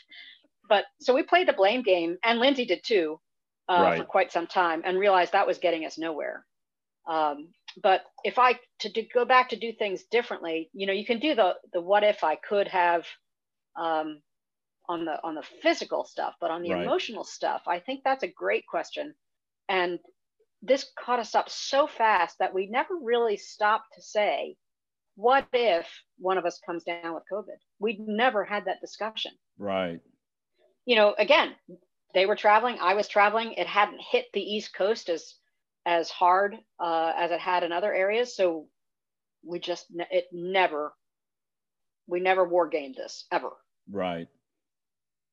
But 0.69 0.87
so 1.01 1.15
we 1.15 1.23
played 1.23 1.49
the 1.49 1.53
blame 1.53 1.83
game, 1.83 2.19
and 2.25 2.39
Lindsay 2.41 2.65
did 2.67 2.83
too, 2.85 3.21
uh, 3.69 3.91
Right. 3.91 3.93
for 3.93 4.05
quite 4.05 4.33
some 4.33 4.47
time, 4.47 4.83
and 4.85 4.99
realized 4.99 5.33
that 5.33 5.47
was 5.47 5.59
getting 5.59 5.85
us 5.87 5.99
nowhere. 5.99 6.47
Um, 7.09 7.53
but 7.83 8.05
if 8.25 8.39
I 8.39 8.61
to 8.81 8.91
do, 8.91 9.05
go 9.15 9.25
back 9.25 9.51
to 9.51 9.57
do 9.57 9.73
things 9.73 10.05
differently, 10.11 10.71
you 10.73 10.87
know, 10.87 10.93
you 10.93 11.07
can 11.07 11.21
do 11.21 11.35
the 11.35 11.57
the 11.73 11.81
what 11.81 12.05
if 12.05 12.25
I 12.25 12.37
could 12.37 12.69
have 12.69 13.07
um, 13.77 14.23
on 14.89 15.05
the 15.05 15.23
on 15.25 15.35
the 15.35 15.43
physical 15.63 16.05
stuff, 16.05 16.35
but 16.41 16.51
on 16.51 16.63
the 16.63 16.71
Right. 16.71 16.73
emotional 16.73 17.25
stuff, 17.25 17.63
I 17.67 17.81
think 17.81 18.03
that's 18.05 18.23
a 18.25 18.29
great 18.29 18.67
question. 18.67 19.15
And 19.69 20.01
this 20.63 20.93
caught 20.99 21.21
us 21.21 21.35
up 21.35 21.49
so 21.51 21.87
fast 21.87 22.39
that 22.39 22.55
we 22.55 22.67
never 22.69 22.97
really 22.97 23.37
stopped 23.37 23.95
to 23.95 24.03
say, 24.03 24.57
what 25.17 25.49
if 25.53 25.89
one 26.19 26.39
of 26.39 26.47
us 26.47 26.61
comes 26.67 26.85
down 26.85 27.15
with 27.15 27.25
COVID? 27.33 27.59
We'd 27.81 28.01
never 28.01 28.45
had 28.45 28.67
that 28.67 28.81
discussion. 28.81 29.33
Right. 29.59 30.01
You 30.87 30.97
know, 30.97 31.15
again, 31.19 31.55
they 32.15 32.25
were 32.27 32.37
traveling, 32.37 32.79
I 32.81 32.95
was 32.95 33.09
traveling. 33.09 33.53
It 33.53 33.67
hadn't 33.67 34.01
hit 34.01 34.27
the 34.33 34.41
East 34.41 34.73
Coast 34.75 35.11
as 35.11 35.35
as 35.85 36.11
hard 36.11 36.57
uh, 36.81 37.13
as 37.17 37.31
it 37.31 37.39
had 37.41 37.63
in 37.63 37.73
other 37.73 37.93
areas, 37.95 38.35
so 38.35 38.67
we 39.45 39.59
just 39.61 39.87
it 40.11 40.27
never 40.33 40.93
we 42.07 42.21
never 42.21 42.45
war 42.45 42.69
gamed 42.69 42.97
this 42.97 43.27
ever. 43.31 43.51
Right. 43.91 44.29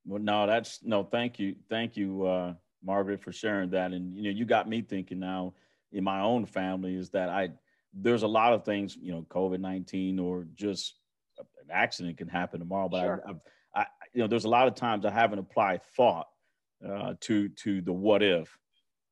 Well, 0.06 0.22
no, 0.22 0.46
that's 0.46 0.84
no. 0.84 1.04
Thank 1.04 1.40
you, 1.40 1.56
thank 1.70 1.96
you, 1.96 2.26
uh, 2.26 2.54
Margaret, 2.84 3.24
for 3.24 3.32
sharing 3.32 3.70
that. 3.72 3.94
And 3.94 4.16
you 4.16 4.24
know, 4.24 4.30
you 4.38 4.46
got 4.46 4.68
me 4.68 4.82
thinking 4.82 5.20
now 5.20 5.54
in 5.92 6.04
my 6.04 6.20
own 6.20 6.46
family 6.46 6.96
is 6.96 7.10
that 7.12 7.30
I 7.30 7.52
there's 7.94 8.24
a 8.24 8.28
lot 8.28 8.54
of 8.54 8.66
things, 8.66 8.98
you 9.00 9.12
know, 9.14 9.26
COVID 9.30 9.60
nineteen 9.60 10.20
or 10.20 10.46
just 10.56 10.96
an 11.40 11.46
accident 11.72 12.18
can 12.18 12.28
happen 12.28 12.60
tomorrow. 12.60 12.90
But 12.90 13.02
Sure. 13.02 13.24
I, 13.26 13.32
I, 13.32 13.34
I, 13.34 13.38
you 14.14 14.22
know, 14.22 14.28
there's 14.28 14.46
a 14.46 14.50
lot 14.50 14.68
of 14.68 14.76
times 14.76 15.06
I 15.06 15.12
haven't 15.12 15.40
applied 15.40 15.82
thought 15.96 16.28
uh, 16.88 17.14
to 17.22 17.50
to 17.50 17.82
the 17.82 17.94
what 17.94 18.22
if, 18.24 18.58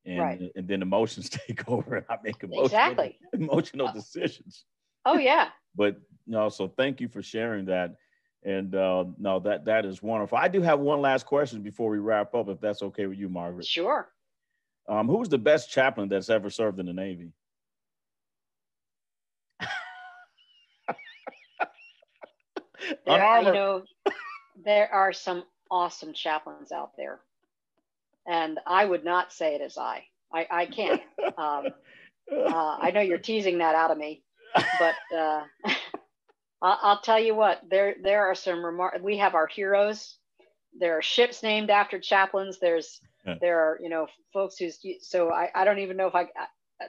and 0.04 0.20
Right. 0.20 0.52
and 0.54 0.68
then 0.68 0.82
emotions 0.82 1.28
take 1.30 1.68
over 1.68 1.96
and 1.96 2.06
I 2.08 2.18
make 2.22 2.42
emotional 2.42 2.66
Exactly. 2.66 3.18
emotional 3.32 3.92
decisions 3.92 4.64
Oh 5.04 5.18
yeah. 5.18 5.48
but 5.74 5.96
no 6.26 6.48
so 6.48 6.68
thank 6.68 7.00
you 7.00 7.08
for 7.08 7.22
sharing 7.22 7.64
that 7.66 7.94
and 8.44 8.74
uh, 8.74 9.04
no 9.18 9.40
that 9.40 9.64
that 9.64 9.84
is 9.84 10.02
wonderful 10.02 10.38
i 10.38 10.48
do 10.48 10.60
have 10.62 10.78
one 10.80 11.00
last 11.00 11.26
question 11.26 11.62
before 11.62 11.90
we 11.90 11.98
wrap 11.98 12.34
up 12.34 12.48
if 12.48 12.60
that's 12.60 12.82
okay 12.82 13.06
with 13.06 13.18
you 13.18 13.28
margaret 13.28 13.66
Sure. 13.66 14.08
um, 14.88 15.08
who's 15.08 15.28
the 15.28 15.38
best 15.38 15.70
chaplain 15.70 16.08
that's 16.08 16.30
ever 16.30 16.50
served 16.50 16.78
in 16.78 16.86
the 16.86 16.92
navy 16.92 17.32
There, 23.06 23.14
Unarmored. 23.14 23.46
you 23.46 23.52
know, 23.52 23.82
there 24.56 24.92
are 24.92 25.12
some 25.12 25.44
awesome 25.70 26.12
chaplains 26.14 26.72
out 26.72 26.92
there, 26.96 27.20
and 28.26 28.58
I 28.66 28.84
would 28.84 29.04
not 29.04 29.32
say 29.32 29.54
it 29.54 29.60
as 29.62 29.78
I. 29.78 30.04
I, 30.32 30.46
I 30.50 30.66
can't. 30.66 31.02
Um, 31.38 31.74
uh, 32.32 32.78
I 32.80 32.90
know 32.92 33.00
you're 33.00 33.18
teasing 33.18 33.58
that 33.58 33.74
out 33.74 33.90
of 33.90 33.98
me, 33.98 34.22
but 34.78 34.94
uh, 35.16 35.42
I'll, 36.62 36.78
I'll 36.82 37.00
tell 37.00 37.20
you 37.20 37.34
what. 37.34 37.60
There 37.70 37.96
there 38.02 38.26
are 38.26 38.34
some 38.34 38.58
remar- 38.58 39.00
We 39.02 39.18
have 39.18 39.34
our 39.34 39.46
heroes. 39.46 40.16
There 40.78 40.98
are 40.98 41.02
ships 41.02 41.42
named 41.42 41.70
after 41.70 41.98
chaplains. 42.00 42.58
There's 42.60 43.00
Yeah. 43.26 43.36
there 43.40 43.60
are 43.60 43.78
you 43.82 43.88
know 43.90 44.06
folks 44.32 44.56
who's 44.58 44.78
so 45.00 45.30
I, 45.32 45.50
I 45.54 45.64
don't 45.64 45.80
even 45.80 45.96
know 45.96 46.08
if 46.08 46.14
I 46.14 46.26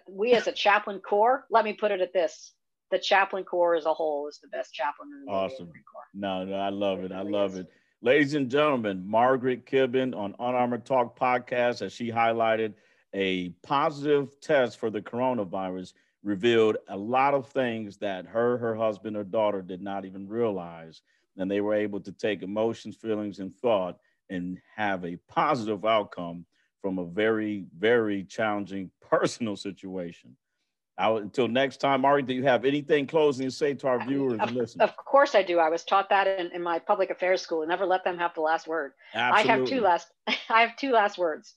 we 0.09 0.33
as 0.33 0.47
a 0.47 0.51
chaplain 0.53 0.99
corps. 0.99 1.45
Let 1.49 1.65
me 1.65 1.73
put 1.73 1.91
it 1.91 2.01
at 2.01 2.13
this: 2.13 2.53
the 2.91 2.99
chaplain 2.99 3.43
corps 3.43 3.75
as 3.75 3.85
a 3.85 3.93
whole 3.93 4.27
is 4.27 4.39
the 4.41 4.47
best 4.49 4.73
chaplain 4.73 5.09
in 5.13 5.25
the 5.25 5.31
Awesome. 5.31 5.67
Marine 5.67 5.83
Corps. 5.91 6.03
no 6.13 6.45
no 6.45 6.55
i 6.55 6.69
love 6.69 7.03
it 7.03 7.11
i 7.11 7.19
really 7.19 7.31
love 7.31 7.51
is. 7.53 7.59
it 7.59 7.71
ladies 8.01 8.33
and 8.35 8.49
gentlemen 8.49 9.03
margaret 9.07 9.65
kibben 9.65 10.15
on 10.15 10.35
unarmored 10.39 10.85
talk 10.85 11.17
podcast 11.17 11.81
as 11.81 11.93
she 11.93 12.11
highlighted 12.11 12.73
a 13.15 13.49
positive 13.63 14.39
test 14.41 14.77
for 14.79 14.89
the 14.89 15.01
coronavirus 15.01 15.93
revealed 16.23 16.77
a 16.89 16.97
lot 16.97 17.33
of 17.33 17.47
things 17.47 17.97
that 17.97 18.25
her 18.25 18.57
her 18.57 18.75
husband 18.75 19.15
or 19.17 19.23
daughter 19.23 19.61
did 19.61 19.81
not 19.81 20.05
even 20.05 20.27
realize 20.27 21.01
and 21.37 21.49
they 21.49 21.61
were 21.61 21.73
able 21.73 21.99
to 21.99 22.11
take 22.11 22.43
emotions 22.43 22.95
feelings 22.95 23.39
and 23.39 23.55
thought 23.55 23.97
and 24.29 24.57
have 24.75 25.03
a 25.05 25.17
positive 25.27 25.83
outcome 25.85 26.45
from 26.81 26.99
a 26.99 27.05
very 27.05 27.65
very 27.77 28.23
challenging 28.23 28.89
personal 29.01 29.55
situation 29.55 30.35
I, 30.97 31.09
until 31.09 31.47
next 31.47 31.77
time 31.77 32.01
Margaret, 32.01 32.27
do 32.27 32.33
you 32.35 32.43
have 32.43 32.65
anything 32.65 33.07
closing 33.07 33.47
to 33.47 33.51
say 33.51 33.73
to 33.73 33.87
our 33.87 34.05
viewers 34.05 34.33
and 34.39 34.51
listeners 34.51 34.89
Of 34.89 34.95
course 34.95 35.33
I 35.33 35.41
do. 35.41 35.57
I 35.57 35.69
was 35.69 35.83
taught 35.83 36.09
that 36.09 36.27
in, 36.27 36.51
in 36.53 36.61
my 36.61 36.77
public 36.79 37.09
affairs 37.09 37.41
school. 37.41 37.65
Never 37.65 37.85
let 37.85 38.03
them 38.03 38.17
have 38.19 38.35
the 38.35 38.41
last 38.41 38.67
word. 38.67 38.91
I 39.13 39.41
have 39.41 39.65
two 39.65 39.81
last. 39.81 40.07
I 40.27 40.61
have 40.61 40.75
two 40.77 40.91
last 40.91 41.17
words. 41.17 41.55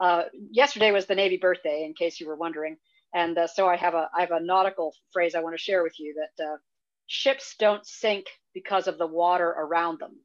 Uh, 0.00 0.24
yesterday 0.50 0.90
was 0.90 1.06
the 1.06 1.14
Navy 1.14 1.36
birthday, 1.36 1.84
in 1.84 1.94
case 1.94 2.18
you 2.18 2.26
were 2.26 2.34
wondering, 2.34 2.76
and 3.14 3.38
uh, 3.38 3.46
so 3.46 3.68
I 3.68 3.76
have 3.76 3.94
a 3.94 4.08
I 4.16 4.20
have 4.20 4.32
a 4.32 4.40
nautical 4.40 4.94
phrase 5.12 5.36
I 5.36 5.40
want 5.40 5.54
to 5.54 5.62
share 5.62 5.84
with 5.84 6.00
you 6.00 6.14
that 6.14 6.44
uh, 6.44 6.56
ships 7.06 7.54
don't 7.58 7.86
sink 7.86 8.26
because 8.52 8.88
of 8.88 8.98
the 8.98 9.06
water 9.06 9.48
around 9.48 10.00
them. 10.00 10.16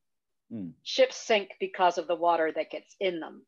Hmm. 0.51 0.69
Ships 0.81 1.15
sink 1.15 1.51
because 1.59 1.99
of 1.99 2.07
the 2.07 2.15
water 2.15 2.51
that 2.55 2.71
gets 2.71 2.95
in 2.99 3.19
them. 3.19 3.45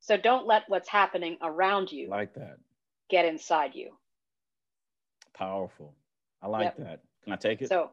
So 0.00 0.18
don't 0.18 0.46
let 0.46 0.64
what's 0.68 0.88
happening 0.90 1.38
around 1.42 1.90
you 1.90 2.10
like 2.10 2.34
that. 2.34 2.58
get 3.08 3.24
inside 3.24 3.70
you. 3.74 3.92
Powerful. 5.36 5.94
I 6.42 6.48
like 6.48 6.76
Yep. 6.76 6.78
that. 6.78 7.02
Can 7.24 7.32
I 7.34 7.36
take 7.36 7.62
it? 7.62 7.68
So 7.68 7.90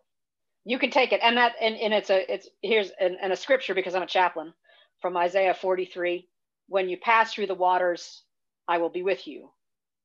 you 0.65 0.79
can 0.79 0.91
take 0.91 1.11
it, 1.13 1.21
and 1.23 1.37
that 1.37 1.53
and, 1.61 1.75
and 1.75 1.93
it's 1.93 2.09
a 2.09 2.33
it's 2.33 2.49
here's 2.61 2.91
and, 2.99 3.17
and 3.21 3.33
a 3.33 3.37
scripture 3.37 3.75
because 3.75 3.95
I'm 3.95 4.03
a 4.03 4.07
chaplain 4.07 4.53
from 5.01 5.17
Isaiah 5.17 5.55
43. 5.55 6.27
When 6.69 6.89
you 6.89 6.97
pass 6.97 7.33
through 7.33 7.47
the 7.47 7.55
waters, 7.55 8.23
I 8.67 8.79
will 8.79 8.89
be 8.89 9.03
with 9.03 9.27
you. 9.27 9.51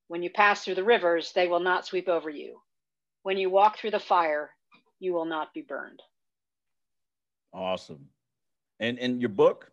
When 0.09 0.23
you 0.23 0.31
pass 0.31 0.65
through 0.65 0.77
the 0.77 0.85
rivers, 0.85 1.33
they 1.35 1.49
will 1.49 1.61
not 1.61 1.87
sweep 1.87 2.09
over 2.09 2.31
you. 2.31 2.61
When 3.23 3.39
you 3.39 3.51
walk 3.51 3.79
through 3.79 3.93
the 3.93 4.01
fire, 4.01 4.51
you 5.01 5.13
will 5.15 5.27
not 5.27 5.55
be 5.55 5.63
burned. 5.63 6.03
awesome. 7.55 8.09
And 8.81 8.99
and 8.99 9.21
your 9.21 9.31
book? 9.31 9.71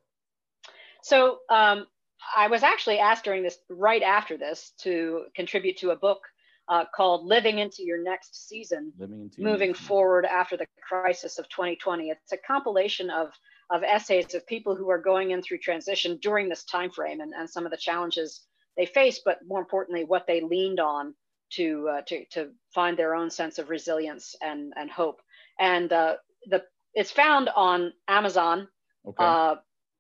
So 1.04 1.40
um, 1.50 1.88
I 2.36 2.48
was 2.48 2.64
actually 2.64 3.00
asked 3.00 3.26
during 3.26 3.44
this, 3.44 3.60
right 3.70 4.04
after 4.04 4.38
this, 4.38 4.74
to 4.80 5.26
contribute 5.36 5.78
to 5.80 5.92
a 5.92 5.96
book 5.96 6.22
uh, 6.68 6.86
called 6.96 7.26
"Living 7.26 7.60
into 7.60 7.84
Your 7.84 8.02
Next 8.02 8.48
Season." 8.48 8.92
Living 8.98 9.22
into 9.22 9.42
moving 9.42 9.70
Next 9.70 9.80
Season. 9.80 9.88
forward 9.88 10.26
after 10.26 10.58
the 10.58 10.68
crisis 10.88 11.40
of 11.40 11.48
2020. 11.50 12.10
It's 12.10 12.32
a 12.32 12.38
compilation 12.38 13.10
of 13.10 13.32
of 13.72 13.84
essays 13.84 14.36
of 14.36 14.46
people 14.46 14.76
who 14.76 14.90
are 14.90 15.00
going 15.00 15.32
in 15.32 15.42
through 15.42 15.58
transition 15.58 16.18
during 16.22 16.48
this 16.48 16.64
time 16.66 16.92
frame 16.92 17.20
and, 17.20 17.34
and 17.34 17.50
some 17.50 17.66
of 17.66 17.72
the 17.72 17.78
challenges 17.78 18.42
they 18.78 18.86
faced, 18.86 19.22
but 19.26 19.40
more 19.48 19.60
importantly, 19.60 20.04
what 20.04 20.28
they 20.28 20.42
leaned 20.42 20.80
on 20.80 21.16
to 21.52 21.88
uh, 21.90 22.02
to 22.08 22.26
to 22.32 22.52
find 22.74 22.98
their 22.98 23.16
own 23.16 23.30
sense 23.30 23.58
of 23.58 23.70
resilience 23.70 24.36
and 24.42 24.74
and 24.76 24.90
hope. 24.90 25.22
And 25.60 25.92
uh, 25.92 26.16
the 26.48 26.64
it's 26.94 27.12
found 27.12 27.50
on 27.56 27.94
Amazon. 28.08 28.68
Okay. 29.08 29.24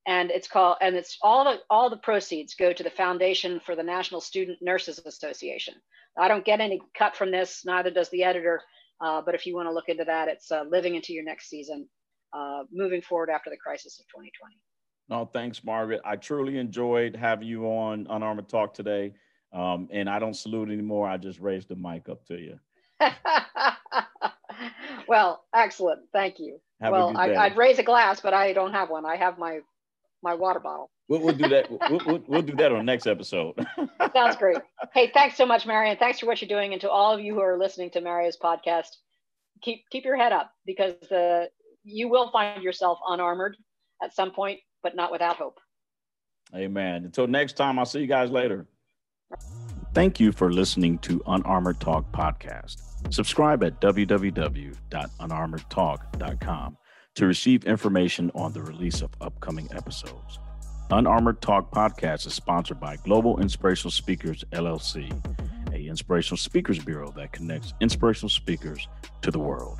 And 0.07 0.29
it's 0.29 0.47
called 0.47 0.77
and 0.81 0.95
it's 0.95 1.17
all 1.21 1.43
the 1.43 1.57
all 1.69 1.89
the 1.89 1.97
proceeds 1.97 2.55
go 2.55 2.71
to 2.71 2.83
the 2.83 2.89
foundation 2.89 3.59
for 3.65 3.75
the 3.75 3.83
national 3.83 4.21
student 4.21 4.59
nurses 4.61 4.99
association 5.03 5.73
i 6.15 6.27
don't 6.27 6.45
get 6.45 6.61
any 6.61 6.79
cut 6.95 7.15
from 7.15 7.31
this 7.31 7.63
neither 7.65 7.89
does 7.89 8.09
the 8.09 8.23
editor 8.23 8.61
uh, 9.01 9.21
but 9.25 9.33
if 9.33 9.47
you 9.47 9.55
want 9.55 9.67
to 9.67 9.73
look 9.73 9.89
into 9.89 10.05
that 10.05 10.27
it's 10.27 10.51
uh, 10.51 10.63
living 10.69 10.93
into 10.93 11.11
your 11.11 11.23
next 11.23 11.49
season 11.49 11.89
uh, 12.33 12.63
moving 12.71 13.01
forward 13.01 13.31
after 13.31 13.49
the 13.49 13.57
crisis 13.57 13.99
of 13.99 14.05
2020 14.09 14.55
no, 15.07 15.29
thanks, 15.31 15.63
Margaret. 15.63 16.01
I 16.03 16.15
truly 16.15 16.57
enjoyed 16.57 17.15
having 17.15 17.47
you 17.47 17.65
on 17.65 18.07
Unarmored 18.09 18.49
Talk 18.49 18.73
today. 18.73 19.13
Um, 19.53 19.87
and 19.91 20.09
I 20.09 20.19
don't 20.19 20.33
salute 20.33 20.69
anymore. 20.69 21.07
I 21.07 21.17
just 21.17 21.39
raised 21.39 21.69
the 21.69 21.75
mic 21.75 22.09
up 22.09 22.25
to 22.25 22.35
you. 22.35 22.59
well 25.07 25.43
excellent 25.53 25.99
thank 26.13 26.39
you 26.39 26.59
Have 26.81 26.93
well 26.93 27.15
I, 27.15 27.35
i'd 27.35 27.57
raise 27.57 27.77
a 27.77 27.83
glass 27.83 28.21
but 28.21 28.33
i 28.33 28.53
don't 28.53 28.71
have 28.71 28.89
one 28.89 29.05
i 29.05 29.17
have 29.17 29.37
my 29.37 29.59
my 30.23 30.33
water 30.33 30.59
bottle 30.59 30.89
We'll, 31.07 31.21
we'll 31.21 31.35
do 31.35 31.47
that. 31.49 31.69
We'll, 31.69 32.01
we'll, 32.05 32.23
we'll 32.27 32.41
do 32.41 32.55
that 32.55 32.71
on 32.71 32.79
the 32.79 32.83
next 32.83 33.05
episode. 33.05 33.53
Sounds 34.13 34.37
great. 34.37 34.57
Hey, 34.93 35.11
thanks 35.13 35.37
so 35.37 35.45
much, 35.45 35.67
Marion. 35.67 35.97
Thanks 35.97 36.19
for 36.19 36.25
what 36.25 36.41
you're 36.41 36.49
doing, 36.49 36.73
and 36.73 36.81
to 36.81 36.89
all 36.89 37.13
of 37.13 37.19
you 37.19 37.35
who 37.35 37.41
are 37.41 37.59
listening 37.59 37.91
to 37.91 38.01
Mario's 38.01 38.35
podcast, 38.41 38.87
keep 39.61 39.83
keep 39.91 40.03
your 40.03 40.17
head 40.17 40.33
up 40.33 40.49
because 40.65 40.95
the 41.09 41.49
you 41.83 42.09
will 42.09 42.31
find 42.31 42.63
yourself 42.63 42.97
unarmored 43.07 43.55
at 44.03 44.15
some 44.15 44.31
point, 44.31 44.59
but 44.81 44.95
not 44.95 45.11
without 45.11 45.35
hope. 45.35 45.59
Amen. 46.55 47.05
Until 47.05 47.27
next 47.27 47.53
time, 47.53 47.77
I'll 47.77 47.85
see 47.85 47.99
you 47.99 48.07
guys 48.07 48.31
later. 48.31 48.65
Thank 49.93 50.19
you 50.19 50.31
for 50.31 50.51
listening 50.51 50.97
to 50.99 51.21
Unarmored 51.27 51.79
Talk 51.79 52.11
podcast. 52.11 52.81
Subscribe 53.13 53.63
at 53.63 53.79
www.unarmoredtalk.com 53.79 56.77
to 57.15 57.25
receive 57.25 57.63
information 57.63 58.29
on 58.35 58.53
the 58.53 58.61
release 58.61 59.01
of 59.01 59.09
upcoming 59.21 59.67
episodes. 59.71 60.39
Unarmored 60.91 61.41
Talk 61.41 61.71
podcast 61.71 62.27
is 62.27 62.33
sponsored 62.33 62.79
by 62.79 62.97
Global 62.97 63.39
Inspirational 63.39 63.91
Speakers 63.91 64.43
LLC, 64.51 65.09
a 65.73 65.87
inspirational 65.87 66.37
speakers 66.37 66.77
bureau 66.77 67.11
that 67.15 67.31
connects 67.31 67.73
inspirational 67.81 68.29
speakers 68.29 68.87
to 69.21 69.31
the 69.31 69.39
world. 69.39 69.79